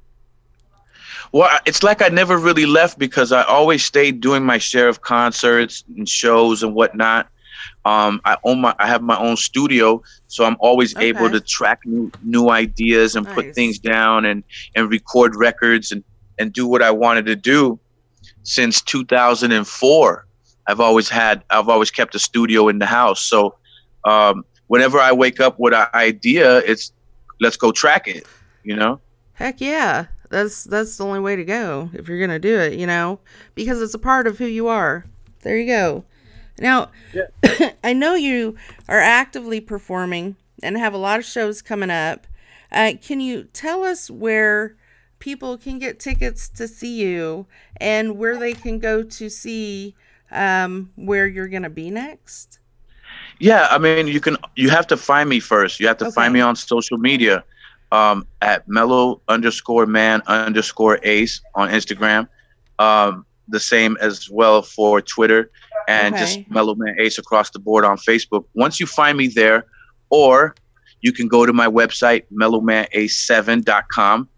Well, 1.32 1.58
it's 1.66 1.82
like 1.82 2.02
I 2.02 2.08
never 2.08 2.38
really 2.38 2.66
left 2.66 2.98
because 2.98 3.32
I 3.32 3.42
always 3.42 3.84
stayed 3.84 4.20
doing 4.20 4.44
my 4.44 4.58
share 4.58 4.88
of 4.88 5.00
concerts 5.00 5.84
and 5.96 6.08
shows 6.08 6.62
and 6.62 6.74
whatnot. 6.74 7.28
Um, 7.84 8.20
I 8.24 8.36
own 8.44 8.60
my, 8.60 8.74
I 8.78 8.86
have 8.86 9.02
my 9.02 9.18
own 9.18 9.36
studio, 9.36 10.02
so 10.26 10.44
I'm 10.44 10.56
always 10.60 10.96
able 10.96 11.30
to 11.30 11.40
track 11.40 11.80
new 11.84 12.10
new 12.22 12.50
ideas 12.50 13.16
and 13.16 13.26
put 13.26 13.54
things 13.54 13.78
down 13.78 14.24
and 14.24 14.42
and 14.74 14.90
record 14.90 15.36
records 15.36 15.92
and 15.92 16.02
and 16.38 16.52
do 16.52 16.66
what 16.66 16.82
I 16.82 16.90
wanted 16.90 17.26
to 17.26 17.36
do. 17.36 17.78
Since 18.42 18.82
2004, 18.82 20.26
I've 20.66 20.80
always 20.80 21.08
had, 21.08 21.44
I've 21.50 21.68
always 21.68 21.90
kept 21.90 22.14
a 22.14 22.18
studio 22.18 22.68
in 22.68 22.78
the 22.78 22.86
house. 22.86 23.20
So, 23.20 23.56
um, 24.04 24.44
whenever 24.66 24.98
I 24.98 25.12
wake 25.12 25.40
up 25.40 25.58
with 25.58 25.74
an 25.74 25.86
idea, 25.94 26.58
it's 26.58 26.92
let's 27.40 27.56
go 27.56 27.72
track 27.72 28.08
it. 28.08 28.26
You 28.62 28.76
know. 28.76 29.00
Heck 29.34 29.60
yeah. 29.60 30.06
That's 30.30 30.64
that's 30.64 30.96
the 30.96 31.04
only 31.04 31.20
way 31.20 31.36
to 31.36 31.44
go 31.44 31.90
if 31.92 32.08
you're 32.08 32.20
gonna 32.20 32.38
do 32.38 32.58
it, 32.58 32.74
you 32.74 32.86
know, 32.86 33.20
because 33.54 33.80
it's 33.80 33.94
a 33.94 33.98
part 33.98 34.26
of 34.26 34.38
who 34.38 34.46
you 34.46 34.68
are. 34.68 35.06
There 35.42 35.56
you 35.56 35.66
go. 35.66 36.04
Now, 36.58 36.90
I 37.84 37.92
know 37.92 38.14
you 38.14 38.56
are 38.88 38.98
actively 38.98 39.60
performing 39.60 40.36
and 40.62 40.76
have 40.76 40.94
a 40.94 40.98
lot 40.98 41.18
of 41.18 41.24
shows 41.24 41.62
coming 41.62 41.90
up. 41.90 42.26
Uh, 42.72 42.94
can 43.00 43.20
you 43.20 43.44
tell 43.44 43.84
us 43.84 44.10
where 44.10 44.76
people 45.18 45.56
can 45.56 45.78
get 45.78 46.00
tickets 46.00 46.48
to 46.48 46.66
see 46.66 47.00
you 47.00 47.46
and 47.76 48.18
where 48.18 48.36
they 48.36 48.54
can 48.54 48.78
go 48.78 49.02
to 49.02 49.28
see 49.28 49.94
um, 50.30 50.90
where 50.96 51.26
you're 51.26 51.48
gonna 51.48 51.70
be 51.70 51.90
next? 51.90 52.58
Yeah, 53.40 53.66
I 53.70 53.78
mean, 53.78 54.06
you 54.06 54.20
can. 54.20 54.36
You 54.56 54.70
have 54.70 54.86
to 54.88 54.96
find 54.96 55.28
me 55.28 55.40
first. 55.40 55.80
You 55.80 55.86
have 55.88 55.98
to 55.98 56.06
Okay. 56.06 56.14
find 56.14 56.32
me 56.32 56.40
on 56.40 56.54
social 56.56 56.98
media 56.98 57.44
um, 57.92 58.26
at 58.40 58.66
mellow 58.68 59.20
underscore 59.28 59.86
man 59.86 60.22
underscore 60.26 60.98
ace 61.02 61.40
on 61.54 61.68
Instagram. 61.70 62.28
Um, 62.78 63.26
the 63.48 63.60
same 63.60 63.96
as 64.00 64.28
well 64.30 64.62
for 64.62 65.00
Twitter 65.02 65.50
and 65.88 66.14
Okay. 66.14 66.24
just 66.24 66.38
mellow 66.50 66.74
man 66.76 66.94
ace 66.98 67.18
across 67.18 67.50
the 67.50 67.58
board 67.58 67.84
on 67.84 67.96
Facebook. 67.98 68.44
Once 68.54 68.80
you 68.80 68.86
find 68.86 69.18
me 69.18 69.26
there, 69.28 69.66
or 70.10 70.54
you 71.02 71.12
can 71.12 71.28
go 71.28 71.44
to 71.44 71.52
my 71.52 71.66
website 71.66 72.22
mellowmanace7.com. 72.32 74.28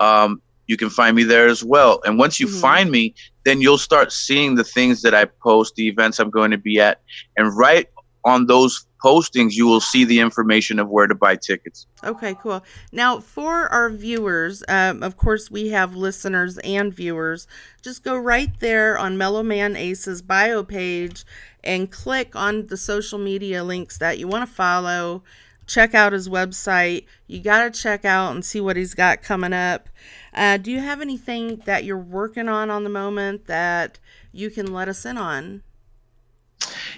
Um, 0.00 0.42
you 0.66 0.76
can 0.76 0.88
find 0.90 1.14
me 1.16 1.24
there 1.24 1.46
as 1.46 1.62
well. 1.64 2.00
And 2.06 2.18
once 2.18 2.38
you 2.40 2.46
Mhm. 2.46 2.60
find 2.60 2.90
me, 2.90 3.14
then 3.44 3.60
you'll 3.60 3.78
start 3.78 4.12
seeing 4.12 4.54
the 4.54 4.64
things 4.64 5.02
that 5.02 5.14
I 5.14 5.26
post, 5.42 5.74
the 5.76 5.88
events 5.88 6.18
I'm 6.18 6.30
going 6.30 6.50
to 6.52 6.58
be 6.58 6.80
at, 6.80 7.00
and 7.36 7.54
right 7.56 7.88
on 8.24 8.46
those 8.46 8.86
postings, 9.04 9.52
you 9.52 9.66
will 9.66 9.80
see 9.80 10.04
the 10.04 10.18
information 10.18 10.78
of 10.78 10.88
where 10.88 11.06
to 11.06 11.14
buy 11.14 11.36
tickets. 11.36 11.86
Okay, 12.02 12.34
cool. 12.40 12.64
Now, 12.90 13.20
for 13.20 13.68
our 13.68 13.90
viewers, 13.90 14.62
um, 14.68 15.02
of 15.02 15.16
course, 15.16 15.50
we 15.50 15.68
have 15.68 15.94
listeners 15.94 16.56
and 16.58 16.92
viewers. 16.92 17.46
Just 17.82 18.02
go 18.02 18.16
right 18.16 18.50
there 18.60 18.98
on 18.98 19.18
Mellow 19.18 19.42
Man 19.42 19.76
Ace's 19.76 20.22
bio 20.22 20.64
page 20.64 21.24
and 21.62 21.90
click 21.90 22.34
on 22.34 22.66
the 22.68 22.76
social 22.76 23.18
media 23.18 23.62
links 23.62 23.98
that 23.98 24.18
you 24.18 24.26
want 24.26 24.48
to 24.48 24.54
follow. 24.54 25.22
Check 25.66 25.94
out 25.94 26.12
his 26.12 26.28
website. 26.28 27.06
You 27.26 27.40
got 27.40 27.64
to 27.64 27.70
check 27.82 28.04
out 28.04 28.32
and 28.34 28.44
see 28.44 28.60
what 28.60 28.76
he's 28.76 28.94
got 28.94 29.22
coming 29.22 29.52
up. 29.52 29.88
Uh, 30.32 30.56
do 30.56 30.70
you 30.70 30.80
have 30.80 31.00
anything 31.00 31.62
that 31.64 31.84
you're 31.84 31.96
working 31.96 32.48
on 32.48 32.70
on 32.70 32.84
the 32.84 32.90
moment 32.90 33.46
that 33.46 33.98
you 34.32 34.50
can 34.50 34.72
let 34.72 34.88
us 34.88 35.06
in 35.06 35.16
on? 35.16 35.62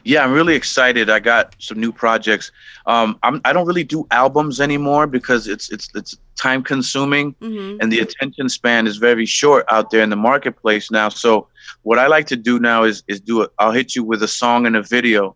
Yeah, 0.06 0.22
I'm 0.24 0.32
really 0.32 0.54
excited. 0.54 1.10
I 1.10 1.18
got 1.18 1.56
some 1.58 1.80
new 1.80 1.90
projects. 1.90 2.52
Um, 2.86 3.18
I'm, 3.24 3.40
I 3.44 3.52
don't 3.52 3.66
really 3.66 3.82
do 3.82 4.06
albums 4.12 4.60
anymore 4.60 5.06
because 5.08 5.48
it's 5.48 5.68
it's 5.70 5.88
it's 5.96 6.16
time 6.36 6.62
consuming. 6.62 7.34
Mm-hmm. 7.34 7.80
and 7.80 7.90
the 7.92 7.98
attention 7.98 8.48
span 8.48 8.86
is 8.86 8.98
very 8.98 9.26
short 9.26 9.64
out 9.68 9.90
there 9.90 10.02
in 10.02 10.10
the 10.10 10.16
marketplace 10.30 10.90
now. 10.92 11.08
So 11.08 11.48
what 11.82 11.98
I 11.98 12.06
like 12.06 12.26
to 12.28 12.36
do 12.36 12.60
now 12.60 12.84
is 12.84 13.02
is 13.08 13.20
do 13.20 13.42
it. 13.42 13.50
I'll 13.58 13.72
hit 13.72 13.96
you 13.96 14.04
with 14.04 14.22
a 14.22 14.28
song 14.28 14.64
and 14.66 14.76
a 14.76 14.82
video, 14.82 15.34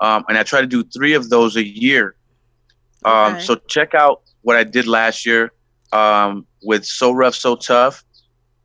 um, 0.00 0.24
and 0.28 0.38
I 0.38 0.44
try 0.44 0.60
to 0.60 0.66
do 0.66 0.84
three 0.84 1.14
of 1.14 1.28
those 1.30 1.56
a 1.56 1.64
year. 1.66 2.14
Um, 3.04 3.34
Okay. 3.34 3.40
so 3.46 3.56
check 3.68 3.94
out 3.94 4.22
what 4.42 4.56
I 4.56 4.64
did 4.64 4.86
last 4.86 5.26
year 5.26 5.50
um, 5.92 6.46
with 6.62 6.84
"So 6.86 7.10
Rough, 7.10 7.34
So 7.34 7.56
Tough," 7.56 8.04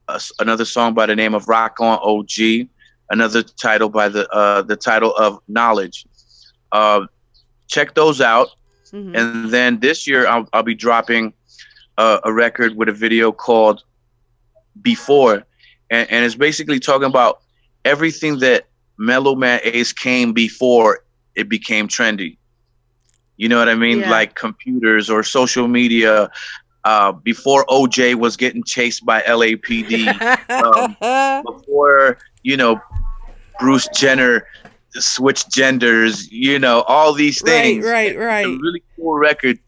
uh, 0.07 0.19
another 0.39 0.65
song 0.65 0.93
by 0.93 1.07
the 1.07 1.15
name 1.15 1.33
of 1.33 1.47
"Rock 1.47 1.77
On 1.79 1.97
OG," 2.03 2.67
another 3.09 3.43
title 3.43 3.89
by 3.89 4.09
the 4.09 4.29
uh, 4.29 4.61
the 4.61 4.75
title 4.75 5.15
of 5.15 5.39
"Knowledge." 5.47 6.05
Uh, 6.71 7.05
check 7.67 7.95
those 7.95 8.21
out. 8.21 8.49
Mm-hmm. 8.91 9.15
And 9.15 9.49
then 9.51 9.79
this 9.79 10.07
year, 10.07 10.27
I'll, 10.27 10.47
I'll 10.51 10.63
be 10.63 10.75
dropping 10.75 11.33
a, 11.97 12.19
a 12.23 12.33
record 12.33 12.75
with 12.75 12.89
a 12.89 12.93
video 12.93 13.31
called 13.31 13.83
Before. 14.81 15.43
And, 15.91 16.09
and 16.11 16.25
it's 16.25 16.35
basically 16.35 16.79
talking 16.79 17.07
about 17.07 17.41
everything 17.85 18.39
that 18.39 18.65
Mellow 18.97 19.35
Man 19.35 19.59
Ace 19.63 19.93
came 19.93 20.33
before 20.33 21.03
it 21.35 21.47
became 21.47 21.87
trendy. 21.87 22.37
You 23.37 23.47
know 23.47 23.57
what 23.57 23.69
I 23.69 23.75
mean? 23.75 23.99
Yeah. 23.99 24.09
Like 24.09 24.35
computers 24.35 25.09
or 25.09 25.23
social 25.23 25.67
media, 25.67 26.29
uh, 26.83 27.11
before 27.11 27.65
OJ 27.67 28.15
was 28.15 28.35
getting 28.35 28.63
chased 28.63 29.05
by 29.05 29.21
LAPD, 29.21 30.07
um, 30.49 31.43
before 31.43 32.17
you 32.43 32.57
know 32.57 32.81
Bruce 33.59 33.87
Jenner 33.95 34.47
switched 34.93 35.51
genders, 35.51 36.31
you 36.31 36.57
know 36.59 36.81
all 36.81 37.13
these 37.13 37.41
things. 37.41 37.85
Right, 37.85 38.17
right, 38.17 38.25
right. 38.25 38.47
It's 38.47 38.59
a 38.59 38.61
really 38.61 38.83
cool 38.95 39.17
record. 39.17 39.59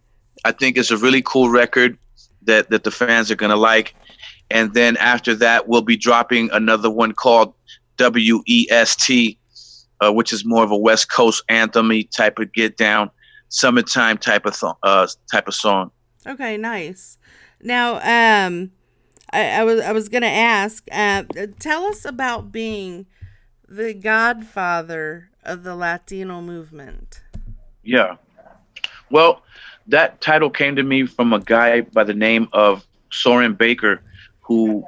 I 0.45 0.51
think 0.51 0.77
it's 0.77 0.91
a 0.91 0.98
really 0.98 1.21
cool 1.21 1.50
record 1.50 1.98
that 2.43 2.69
that 2.69 2.83
the 2.83 2.91
fans 2.91 3.29
are 3.29 3.36
gonna 3.36 3.55
like. 3.55 3.95
And 4.50 4.74
then 4.74 4.98
after 4.98 5.33
that, 5.36 5.67
we'll 5.67 5.81
be 5.81 5.95
dropping 5.95 6.50
another 6.51 6.89
one 6.89 7.13
called 7.13 7.53
WEST, 8.00 9.38
uh, 10.01 10.12
which 10.12 10.33
is 10.33 10.43
more 10.43 10.63
of 10.63 10.71
a 10.71 10.77
West 10.77 11.12
Coast 11.12 11.43
anthem 11.48 11.91
type 12.15 12.39
of 12.39 12.51
get 12.51 12.75
down, 12.75 13.10
summertime 13.50 14.17
type 14.17 14.45
of 14.45 14.60
th- 14.60 14.74
uh, 14.83 15.07
type 15.31 15.48
of 15.48 15.53
song. 15.53 15.91
Okay, 16.27 16.57
nice. 16.57 17.17
Now, 17.62 17.95
um, 17.98 18.71
I, 19.31 19.62
I 19.62 19.63
was 19.63 19.79
I 19.81 19.91
was 19.91 20.10
gonna 20.10 20.25
ask, 20.27 20.86
uh, 20.91 21.24
tell 21.60 21.86
us 21.86 22.03
about 22.03 22.51
being 22.51 23.05
the 23.72 23.94
godfather 23.94 25.30
of 25.44 25.63
the 25.63 25.75
Latino 25.75 26.42
movement. 26.42 27.22
Yeah. 27.84 28.18
Well, 29.10 29.44
that 29.88 30.20
title 30.20 30.50
came 30.50 30.75
to 30.75 30.84
me 30.84 31.06
from 31.06 31.32
a 31.32 31.40
guy 31.40 31.82
by 31.82 32.04
the 32.04 32.13
name 32.13 32.50
of 32.51 32.86
Soren 33.12 33.54
Baker, 33.54 34.01
who 34.42 34.86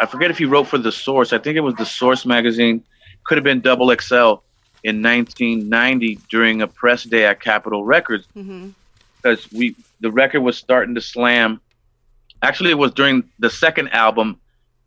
I 0.00 0.06
forget 0.06 0.30
if 0.30 0.36
he 0.38 0.44
wrote 0.44 0.64
for 0.64 0.78
the 0.78 0.92
Source. 0.92 1.32
I 1.32 1.38
think 1.38 1.56
it 1.56 1.60
was 1.60 1.74
the 1.76 1.86
Source 1.86 2.26
magazine. 2.26 2.84
Could 3.24 3.38
have 3.38 3.44
been 3.44 3.60
Double 3.60 3.88
XL 3.98 4.34
in 4.82 5.02
1990 5.02 6.18
during 6.28 6.60
a 6.60 6.66
press 6.66 7.04
day 7.04 7.24
at 7.24 7.40
Capitol 7.40 7.84
Records 7.84 8.26
Mm-hmm. 8.36 8.68
because 9.16 9.50
we 9.50 9.74
the 10.00 10.10
record 10.10 10.40
was 10.40 10.58
starting 10.58 10.94
to 10.94 11.00
slam. 11.00 11.58
Actually, 12.42 12.70
it 12.70 12.78
was 12.78 12.92
during 12.92 13.24
the 13.38 13.48
second 13.48 13.88
album, 13.88 14.38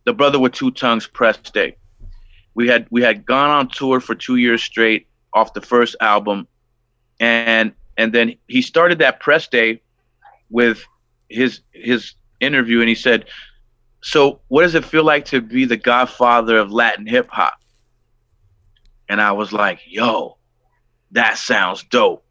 The 0.04 0.14
Brother 0.14 0.38
with 0.38 0.54
Two 0.54 0.70
Tongues 0.70 1.08
press 1.08 1.38
day. 1.38 1.76
We 2.58 2.68
had 2.68 2.88
we 2.90 3.04
had 3.04 3.24
gone 3.24 3.52
on 3.52 3.68
tour 3.70 4.00
for 4.00 4.16
two 4.16 4.38
years 4.38 4.64
straight 4.64 5.06
off 5.32 5.54
the 5.54 5.62
first 5.62 5.96
album, 6.02 6.48
and 7.20 7.72
and 7.98 8.12
then 8.12 8.34
he 8.48 8.64
started 8.64 8.98
that 8.98 9.20
press 9.20 9.48
day 9.48 9.80
with 10.50 10.84
his 11.30 11.62
his 11.72 12.16
interview, 12.40 12.80
and 12.80 12.90
he 12.90 12.96
said, 12.96 13.26
"So, 14.02 14.42
what 14.48 14.64
does 14.64 14.74
it 14.74 14.86
feel 14.86 15.04
like 15.04 15.26
to 15.26 15.40
be 15.40 15.66
the 15.66 15.78
godfather 15.78 16.58
of 16.58 16.72
Latin 16.72 17.06
hip 17.06 17.30
hop?" 17.30 17.62
And 19.08 19.22
I 19.22 19.34
was 19.34 19.54
like, 19.54 19.82
"Yo, 19.86 20.38
that 21.12 21.38
sounds 21.38 21.84
dope. 21.84 22.26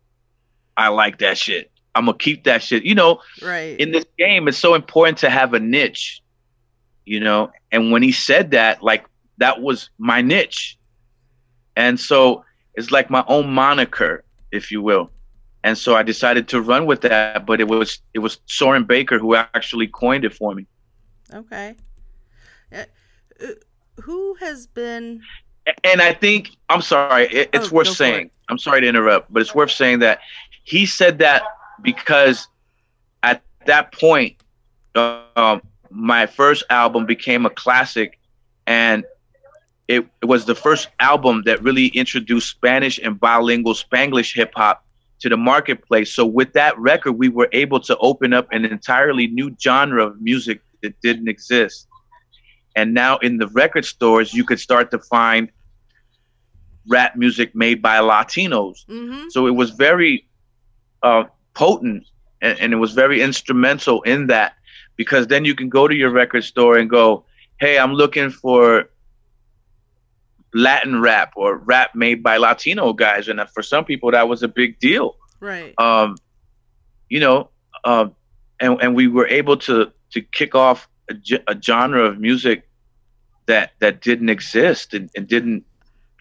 I 0.76 0.88
like 0.88 1.18
that 1.18 1.38
shit. 1.38 1.70
I'm 1.94 2.06
gonna 2.06 2.18
keep 2.18 2.42
that 2.44 2.64
shit. 2.64 2.82
You 2.84 2.96
know, 2.96 3.20
Right. 3.40 3.78
in 3.78 3.92
this 3.92 4.04
game, 4.18 4.48
it's 4.48 4.58
so 4.58 4.74
important 4.74 5.18
to 5.18 5.30
have 5.30 5.54
a 5.54 5.60
niche, 5.60 6.20
you 7.04 7.20
know. 7.20 7.52
And 7.70 7.92
when 7.92 8.02
he 8.02 8.10
said 8.10 8.50
that, 8.50 8.82
like 8.82 9.04
that 9.38 9.60
was 9.60 9.90
my 9.98 10.20
niche, 10.22 10.78
and 11.76 11.98
so 11.98 12.44
it's 12.74 12.90
like 12.90 13.10
my 13.10 13.24
own 13.28 13.48
moniker, 13.52 14.24
if 14.52 14.70
you 14.70 14.82
will. 14.82 15.10
And 15.64 15.76
so 15.78 15.94
I 15.96 16.02
decided 16.02 16.48
to 16.48 16.60
run 16.60 16.86
with 16.86 17.02
that, 17.02 17.28
but 17.46 17.46
it 17.60 17.68
was 17.68 18.00
it 18.14 18.18
was 18.20 18.40
Soren 18.46 18.84
Baker 18.84 19.18
who 19.18 19.34
actually 19.34 19.70
coined 19.70 20.08
it 20.08 20.18
for 20.18 20.40
me. 20.40 20.50
okay. 21.32 21.76
Uh, 22.72 22.84
uh, 23.42 23.46
who 24.02 24.34
has 24.40 24.66
been? 24.66 25.28
And 25.84 26.00
I 26.00 26.12
think 26.12 26.50
I'm 26.68 26.82
sorry, 26.82 27.14
it, 27.16 27.50
it's 27.52 27.54
Oh, 27.54 27.70
worth 27.70 27.88
saying. 27.88 28.12
it. 28.12 28.30
I'm 28.48 28.58
sorry 28.58 28.80
to 28.82 28.88
interrupt, 28.88 29.32
but 29.32 29.40
it's 29.42 29.54
worth 29.54 29.70
saying 29.70 30.00
that 30.00 30.20
he 30.62 30.86
said 30.86 31.18
that 31.18 31.42
because 31.82 32.48
at 33.22 33.42
that 33.66 33.92
point, 33.92 34.36
uh, 34.94 35.22
um, 35.36 35.60
my 35.90 36.26
first 36.26 36.64
album 36.70 37.06
became 37.06 37.46
a 37.46 37.50
classic, 37.50 38.18
and 38.66 39.04
it, 39.88 40.06
it 40.20 40.26
was 40.26 40.44
the 40.44 40.54
first 40.54 40.88
album 41.00 41.42
that 41.46 41.62
really 41.62 41.88
introduced 41.88 42.50
Spanish 42.50 42.98
and 42.98 43.18
bilingual 43.18 43.74
Spanglish 43.74 44.34
hip 44.34 44.52
hop 44.56 44.84
to 45.20 45.28
the 45.28 45.36
marketplace. 45.36 46.12
So 46.12 46.26
with 46.26 46.52
that 46.54 46.76
record, 46.78 47.12
we 47.12 47.28
were 47.28 47.48
able 47.52 47.80
to 47.80 47.96
open 47.98 48.32
up 48.32 48.48
an 48.52 48.64
entirely 48.64 49.28
new 49.28 49.54
genre 49.60 50.06
of 50.06 50.20
music 50.20 50.60
that 50.82 51.00
didn't 51.00 51.28
exist. 51.28 51.86
And 52.74 52.92
now 52.92 53.16
in 53.18 53.38
the 53.38 53.48
record 53.48 53.84
stores, 53.84 54.34
you 54.34 54.44
could 54.44 54.60
start 54.60 54.90
to 54.90 54.98
find 54.98 55.50
rap 56.88 57.16
music 57.16 57.54
made 57.54 57.80
by 57.80 57.98
Latinos. 57.98 58.84
Mm-hmm. 58.86 59.28
So 59.30 59.46
it 59.46 59.52
was 59.52 59.70
very 59.70 60.26
uh, 61.02 61.24
potent 61.54 62.04
and, 62.42 62.58
and 62.60 62.72
it 62.72 62.76
was 62.76 62.92
very 62.92 63.22
instrumental 63.22 64.02
in 64.02 64.26
that 64.26 64.54
because 64.96 65.26
then 65.28 65.44
you 65.44 65.54
can 65.54 65.68
go 65.68 65.88
to 65.88 65.94
your 65.94 66.10
record 66.10 66.44
store 66.44 66.76
and 66.76 66.90
go, 66.90 67.24
hey, 67.60 67.78
I'm 67.78 67.94
looking 67.94 68.30
for 68.30 68.90
Latin 70.56 71.00
rap 71.00 71.32
or 71.36 71.58
rap 71.58 71.94
made 71.94 72.22
by 72.22 72.38
Latino 72.38 72.92
guys. 72.92 73.28
And 73.28 73.40
for 73.50 73.62
some 73.62 73.84
people, 73.84 74.10
that 74.10 74.28
was 74.28 74.42
a 74.42 74.48
big 74.48 74.78
deal. 74.78 75.16
Right. 75.38 75.74
Um, 75.78 76.16
you 77.08 77.20
know, 77.20 77.50
um, 77.84 78.14
and, 78.58 78.80
and 78.80 78.94
we 78.96 79.06
were 79.06 79.28
able 79.28 79.58
to, 79.58 79.92
to 80.12 80.20
kick 80.22 80.54
off 80.54 80.88
a, 81.10 81.14
a 81.46 81.60
genre 81.60 82.04
of 82.04 82.18
music 82.18 82.68
that, 83.46 83.72
that 83.80 84.00
didn't 84.00 84.30
exist 84.30 84.94
and, 84.94 85.10
and 85.14 85.28
didn't 85.28 85.64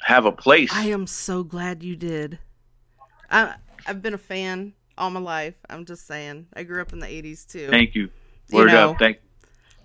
have 0.01 0.25
a 0.25 0.31
place. 0.31 0.71
I 0.73 0.87
am 0.87 1.07
so 1.07 1.43
glad 1.43 1.81
you 1.81 1.95
did. 1.95 2.37
I 3.31 3.55
I've 3.87 4.01
been 4.01 4.13
a 4.13 4.19
fan 4.19 4.73
all 4.97 5.09
my 5.09 5.19
life. 5.19 5.55
I'm 5.69 5.85
just 5.85 6.07
saying. 6.07 6.47
I 6.53 6.63
grew 6.63 6.81
up 6.81 6.93
in 6.93 6.99
the 6.99 7.07
80s 7.07 7.47
too. 7.47 7.69
Thank 7.69 7.95
you. 7.95 8.09
You 8.49 8.57
Word 8.57 8.67
know. 8.67 8.91
up. 8.91 8.99
Thank 8.99 9.17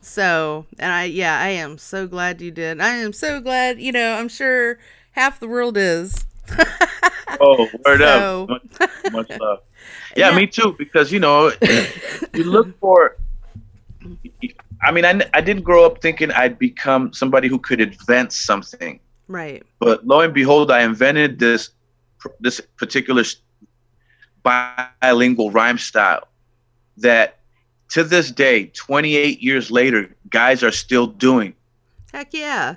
So, 0.02 0.66
and 0.78 0.90
I, 0.92 1.04
yeah, 1.04 1.38
I 1.40 1.48
am 1.48 1.78
so 1.78 2.06
glad 2.06 2.40
you 2.40 2.50
did. 2.50 2.80
I 2.80 2.96
am 2.96 3.12
so 3.12 3.40
glad, 3.40 3.80
you 3.80 3.92
know, 3.92 4.14
I'm 4.14 4.28
sure 4.28 4.78
half 5.12 5.40
the 5.40 5.48
world 5.48 5.76
is. 5.76 6.24
Oh, 7.40 7.68
word 7.84 7.98
So- 8.00 8.42
up. 8.44 8.48
Much, 8.48 9.12
much 9.12 9.40
love. 9.40 9.60
Yeah, 10.16 10.30
Yeah. 10.30 10.36
me 10.36 10.46
too. 10.46 10.74
Because, 10.76 11.12
you 11.12 11.20
know, 11.20 11.52
you 12.34 12.44
look 12.44 12.78
for. 12.80 13.16
I 14.82 14.90
mean, 14.90 15.04
I, 15.04 15.20
I 15.34 15.40
didn't 15.40 15.62
grow 15.62 15.86
up 15.86 16.02
thinking 16.02 16.32
I'd 16.32 16.58
become 16.58 17.12
somebody 17.12 17.46
who 17.48 17.58
could 17.58 17.80
invent 17.80 18.32
something. 18.32 18.98
Right. 19.28 19.62
But 19.78 20.04
lo 20.06 20.20
and 20.20 20.34
behold, 20.34 20.70
I 20.72 20.82
invented 20.82 21.38
this 21.38 21.70
this 22.40 22.60
particular 22.76 23.22
bilingual 24.42 25.50
rhyme 25.50 25.78
style 25.78 26.26
that 26.96 27.38
to 27.90 28.04
this 28.04 28.30
day, 28.30 28.66
28 28.66 29.42
years 29.42 29.70
later, 29.70 30.08
guys 30.30 30.62
are 30.62 30.72
still 30.72 31.06
doing. 31.06 31.54
Heck 32.12 32.32
yeah. 32.32 32.76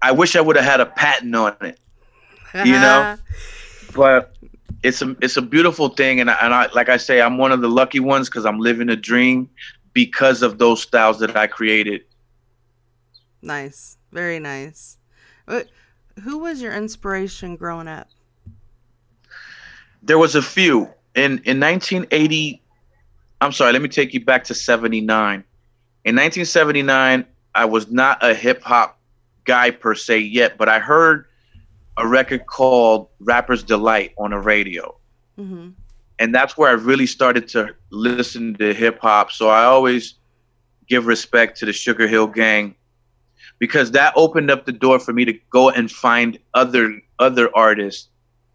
I 0.00 0.12
wish 0.12 0.34
I 0.34 0.40
would 0.40 0.56
have 0.56 0.64
had 0.64 0.80
a 0.80 0.86
patent 0.86 1.34
on 1.34 1.56
it. 1.60 1.78
You 2.54 2.72
know? 2.72 3.16
but 3.94 4.34
it's 4.82 5.02
a 5.02 5.16
it's 5.20 5.36
a 5.36 5.42
beautiful 5.42 5.88
thing 5.88 6.20
and 6.20 6.30
I, 6.30 6.36
and 6.42 6.52
I 6.52 6.66
like 6.74 6.88
I 6.88 6.96
say 6.96 7.20
I'm 7.20 7.38
one 7.38 7.52
of 7.52 7.60
the 7.60 7.68
lucky 7.68 8.00
ones 8.00 8.28
cuz 8.28 8.44
I'm 8.44 8.58
living 8.58 8.88
a 8.88 8.96
dream 8.96 9.48
because 9.92 10.42
of 10.42 10.58
those 10.58 10.82
styles 10.82 11.20
that 11.20 11.36
I 11.36 11.46
created. 11.46 12.02
nice. 13.42 13.96
Very 14.10 14.38
nice. 14.38 14.98
What, 15.46 15.68
who 16.22 16.38
was 16.38 16.60
your 16.60 16.74
inspiration 16.74 17.56
growing 17.56 17.88
up? 17.88 18.08
There 20.02 20.18
was 20.18 20.34
a 20.34 20.42
few 20.42 20.90
in 21.14 21.38
in 21.44 21.60
1980 21.60 22.61
I'm 23.42 23.52
sorry, 23.52 23.72
let 23.72 23.82
me 23.82 23.88
take 23.88 24.14
you 24.14 24.24
back 24.24 24.44
to 24.44 24.54
79. 24.54 25.34
In 26.04 26.16
1979, 26.16 27.26
I 27.54 27.64
was 27.64 27.90
not 27.90 28.18
a 28.22 28.34
hip 28.34 28.62
hop 28.62 29.00
guy 29.44 29.70
per 29.70 29.94
se 29.94 30.18
yet, 30.20 30.56
but 30.56 30.68
I 30.68 30.78
heard 30.78 31.26
a 31.96 32.06
record 32.06 32.46
called 32.46 33.08
Rapper's 33.18 33.64
Delight 33.64 34.14
on 34.16 34.30
the 34.30 34.38
radio. 34.38 34.96
Mm-hmm. 35.38 35.70
and 36.18 36.34
that's 36.34 36.58
where 36.58 36.68
I 36.68 36.74
really 36.74 37.06
started 37.06 37.48
to 37.48 37.74
listen 37.90 38.54
to 38.58 38.74
hip 38.74 39.00
hop. 39.00 39.32
So 39.32 39.48
I 39.48 39.64
always 39.64 40.14
give 40.86 41.06
respect 41.06 41.58
to 41.60 41.66
the 41.66 41.72
Sugar 41.72 42.06
Hill 42.06 42.26
Gang 42.26 42.74
because 43.58 43.90
that 43.92 44.12
opened 44.14 44.50
up 44.50 44.66
the 44.66 44.72
door 44.72 45.00
for 45.00 45.14
me 45.14 45.24
to 45.24 45.32
go 45.50 45.70
and 45.70 45.90
find 45.90 46.38
other 46.52 47.00
other 47.18 47.48
artists 47.56 48.08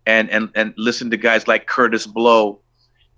and 0.05 0.29
and 0.29 0.49
and 0.53 0.73
listen 0.77 1.09
to 1.09 1.17
guys 1.17 1.47
like 1.47 1.67
Kurtis 1.67 2.05
Blow 2.05 2.59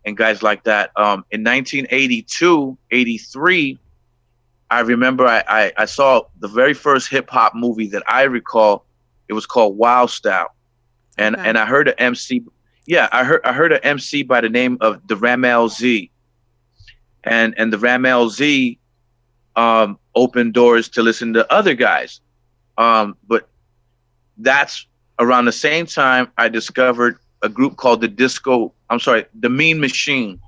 and 0.05 0.15
guys 0.17 0.41
like 0.41 0.63
that. 0.63 0.91
Um, 0.95 1.25
in 1.31 1.43
1982, 1.43 2.77
83, 2.91 3.79
I 4.71 4.79
remember 4.81 5.25
I, 5.25 5.43
I, 5.47 5.71
I 5.77 5.85
saw 5.85 6.23
the 6.39 6.47
very 6.47 6.73
first 6.73 7.09
hip 7.09 7.29
hop 7.29 7.55
movie 7.55 7.87
that 7.87 8.03
I 8.07 8.23
recall. 8.23 8.85
It 9.27 9.33
was 9.33 9.45
called 9.45 9.77
Wild 9.77 10.09
Style, 10.11 10.53
and 11.17 11.35
Okay. 11.35 11.47
and 11.47 11.57
I 11.57 11.65
heard 11.65 11.87
an 11.87 11.95
MC. 11.97 12.43
Yeah, 12.85 13.07
I 13.11 13.23
heard 13.23 13.41
I 13.43 13.53
heard 13.53 13.71
an 13.71 13.79
MC 13.83 14.23
by 14.23 14.41
the 14.41 14.49
name 14.49 14.77
of 14.81 15.05
the 15.07 15.15
Rammellzee, 15.15 16.09
and 17.23 17.53
and 17.57 17.71
the 17.71 17.77
Rammellzee 17.77 18.77
um, 19.55 19.99
opened 20.15 20.53
doors 20.53 20.89
to 20.89 21.03
listen 21.03 21.33
to 21.33 21.51
other 21.53 21.73
guys. 21.75 22.21
Um, 22.77 23.17
but 23.27 23.49
that's 24.37 24.87
around 25.19 25.45
the 25.45 25.51
same 25.51 25.85
time 25.85 26.31
I 26.37 26.47
discovered 26.49 27.17
a 27.41 27.49
group 27.49 27.75
called 27.77 28.01
the 28.01 28.07
Disco. 28.07 28.73
I'm 28.89 28.99
sorry, 28.99 29.25
the 29.39 29.49
Mean 29.49 29.79
Machine. 29.79 30.39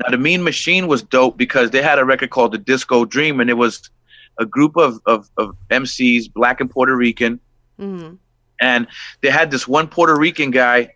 Now, 0.00 0.10
the 0.10 0.18
Mean 0.18 0.42
Machine 0.42 0.86
was 0.86 1.02
dope 1.02 1.36
because 1.36 1.70
they 1.70 1.82
had 1.82 1.98
a 1.98 2.04
record 2.04 2.30
called 2.30 2.52
The 2.52 2.58
Disco 2.58 3.04
Dream, 3.04 3.40
and 3.40 3.50
it 3.50 3.54
was 3.54 3.90
a 4.38 4.46
group 4.46 4.76
of, 4.76 5.00
of, 5.06 5.28
of 5.36 5.56
MCs, 5.70 6.32
black 6.32 6.60
and 6.60 6.70
Puerto 6.70 6.96
Rican. 6.96 7.40
Mm-hmm. 7.78 8.14
And 8.60 8.86
they 9.20 9.30
had 9.30 9.50
this 9.50 9.66
one 9.68 9.88
Puerto 9.88 10.16
Rican 10.16 10.50
guy, 10.50 10.94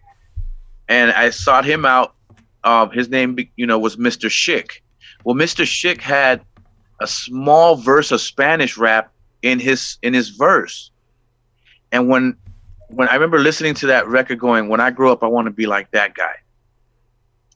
and 0.88 1.10
I 1.12 1.30
sought 1.30 1.64
him 1.64 1.84
out. 1.84 2.14
Um, 2.64 2.90
his 2.90 3.08
name, 3.08 3.36
you 3.56 3.66
know, 3.66 3.78
was 3.78 3.96
Mr. 3.96 4.30
Schick. 4.30 4.80
Well, 5.24 5.34
Mr. 5.34 5.64
Schick 5.64 6.00
had 6.00 6.42
a 7.00 7.06
small 7.06 7.76
verse 7.76 8.12
of 8.12 8.20
Spanish 8.20 8.76
rap 8.76 9.12
in 9.42 9.58
his 9.58 9.98
in 10.02 10.14
his 10.14 10.30
verse. 10.30 10.90
And 11.90 12.08
when 12.08 12.36
when 12.92 13.08
I 13.08 13.14
remember 13.14 13.38
listening 13.38 13.74
to 13.74 13.86
that 13.88 14.06
record 14.06 14.38
going, 14.38 14.68
when 14.68 14.80
I 14.80 14.90
grow 14.90 15.12
up, 15.12 15.22
I 15.22 15.26
want 15.26 15.46
to 15.46 15.50
be 15.50 15.66
like 15.66 15.90
that 15.92 16.14
guy. 16.14 16.34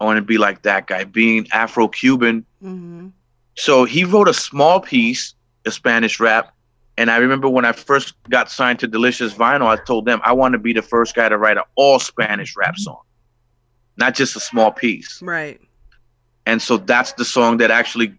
I 0.01 0.05
want 0.05 0.16
to 0.18 0.22
be 0.22 0.38
like 0.38 0.62
that 0.62 0.87
guy, 0.87 1.05
being 1.05 1.46
Afro 1.53 1.88
Cuban. 1.88 2.44
Mm-hmm. 2.62 3.09
So 3.57 3.85
he 3.85 4.05
wrote 4.05 4.29
a 4.29 4.35
small 4.35 4.81
piece 4.81 5.35
of 5.64 5.72
Spanish 5.72 6.20
rap. 6.20 6.53
And 6.99 7.11
I 7.11 7.18
remember 7.18 7.49
when 7.49 7.64
I 7.64 7.72
first 7.72 8.14
got 8.31 8.51
signed 8.51 8.79
to 8.81 8.87
Delicious 8.87 9.35
Vinyl, 9.35 9.66
I 9.66 9.77
told 9.77 10.07
them 10.07 10.20
I 10.25 10.33
want 10.33 10.53
to 10.53 10.59
be 10.59 10.72
the 10.72 10.83
first 10.83 11.14
guy 11.14 11.29
to 11.29 11.37
write 11.37 11.57
an 11.59 11.64
all 11.75 11.99
Spanish 11.99 12.57
rap 12.57 12.77
song, 12.77 13.01
not 13.96 14.14
just 14.14 14.37
a 14.37 14.40
small 14.40 14.70
piece. 14.70 15.20
Right. 15.20 15.61
And 16.46 16.62
so 16.62 16.79
that's 16.79 17.12
the 17.12 17.25
song 17.25 17.59
that 17.59 17.70
actually, 17.70 18.14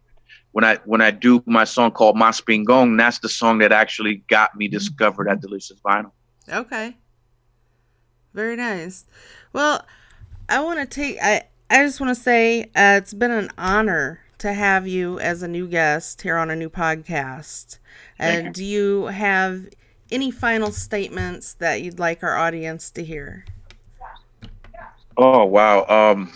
when 0.52 0.64
I 0.64 0.78
when 0.86 1.02
I 1.02 1.12
do 1.12 1.42
my 1.46 1.64
song 1.64 1.92
called 1.92 2.18
Mas 2.18 2.42
Pingon, 2.42 2.98
that's 2.98 3.20
the 3.20 3.30
song 3.30 3.60
that 3.60 3.72
actually 3.72 4.24
got 4.28 4.56
me 4.56 4.68
discovered 4.68 5.28
at 5.28 5.42
Delicious 5.42 5.80
Vinyl. 5.80 6.12
Okay. 6.52 6.96
Very 8.38 8.56
nice. 8.56 9.08
Well, 9.52 9.84
I 10.48 10.62
want 10.62 10.80
to 10.80 10.86
take 10.86 11.18
I 11.24 11.46
I 11.72 11.84
just 11.84 12.00
want 12.00 12.16
to 12.16 12.22
say 12.22 12.66
uh, 12.76 13.00
it's 13.02 13.12
been 13.12 13.32
an 13.32 13.50
honor 13.58 14.20
to 14.38 14.54
have 14.54 14.88
you 14.88 15.20
as 15.20 15.42
a 15.42 15.48
new 15.48 15.68
guest 15.68 16.22
here 16.22 16.38
on 16.38 16.52
a 16.52 16.56
new 16.56 16.70
podcast. 16.70 17.80
And 18.20 18.50
uh, 18.50 18.52
do 18.52 18.64
you 18.64 19.06
have 19.06 19.68
any 20.12 20.30
final 20.30 20.72
statements 20.72 21.56
that 21.56 21.82
you'd 21.82 21.98
like 21.98 22.22
our 22.22 22.38
audience 22.38 22.92
to 22.92 23.04
hear? 23.04 23.44
Oh 25.18 25.44
wow. 25.44 25.88
Um 25.88 26.32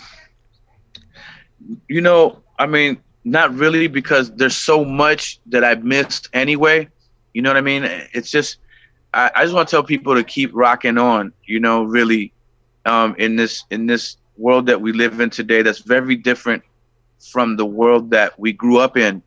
you 1.88 2.00
know, 2.00 2.42
I 2.58 2.66
mean, 2.66 3.00
not 3.22 3.54
really 3.54 3.86
because 3.86 4.32
there's 4.32 4.56
so 4.56 4.84
much 4.84 5.38
that 5.46 5.62
I've 5.62 5.84
missed 5.84 6.30
anyway. 6.32 6.88
You 7.32 7.42
know 7.42 7.50
what 7.50 7.58
I 7.58 7.60
mean? 7.60 7.84
It's 8.12 8.32
just 8.32 8.56
I, 9.14 9.30
I 9.34 9.42
just 9.42 9.54
want 9.54 9.68
to 9.68 9.70
tell 9.70 9.82
people 9.82 10.14
to 10.14 10.24
keep 10.24 10.50
rocking 10.54 10.98
on, 10.98 11.32
you 11.44 11.60
know, 11.60 11.84
really 11.84 12.32
um 12.84 13.14
in 13.18 13.36
this 13.36 13.64
in 13.70 13.86
this 13.86 14.16
world 14.36 14.66
that 14.66 14.80
we 14.80 14.92
live 14.92 15.20
in 15.20 15.30
today 15.30 15.62
that's 15.62 15.78
very 15.78 16.16
different 16.16 16.62
from 17.30 17.56
the 17.56 17.66
world 17.66 18.10
that 18.10 18.38
we 18.38 18.52
grew 18.52 18.78
up 18.78 18.96
in. 18.96 19.22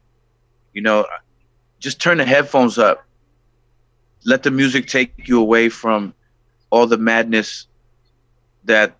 You 0.74 0.82
know, 0.82 1.06
just 1.80 2.02
turn 2.02 2.18
the 2.18 2.26
headphones 2.26 2.78
up. 2.78 3.06
Let 4.26 4.44
the 4.44 4.52
music 4.52 4.88
take 4.88 5.28
you 5.28 5.40
away 5.40 5.70
from 5.70 6.14
all 6.70 6.88
the 6.88 6.98
madness 6.98 7.68
that 8.66 8.98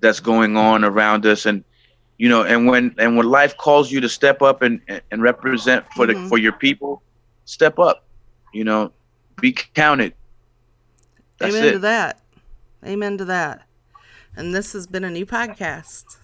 that's 0.00 0.20
going 0.20 0.56
on 0.56 0.84
around 0.84 1.24
us 1.26 1.46
and 1.46 1.64
you 2.18 2.28
know 2.28 2.42
and 2.42 2.66
when 2.66 2.94
and 2.98 3.16
when 3.16 3.26
life 3.26 3.56
calls 3.56 3.90
you 3.90 4.00
to 4.00 4.08
step 4.08 4.42
up 4.42 4.62
and 4.62 4.80
and 5.10 5.22
represent 5.22 5.84
for 5.94 6.06
mm-hmm. 6.06 6.22
the 6.24 6.28
for 6.28 6.38
your 6.38 6.52
people 6.52 7.02
step 7.44 7.78
up 7.78 8.04
you 8.52 8.64
know 8.64 8.92
be 9.40 9.52
counted. 9.52 10.14
That's 11.38 11.54
amen 11.54 11.68
it. 11.68 11.72
to 11.72 11.78
that. 11.80 12.20
Amen 12.84 13.18
to 13.18 13.24
that. 13.26 13.62
And 14.36 14.54
this 14.54 14.72
has 14.72 14.86
been 14.86 15.04
a 15.04 15.10
new 15.10 15.26
podcast 15.26 16.16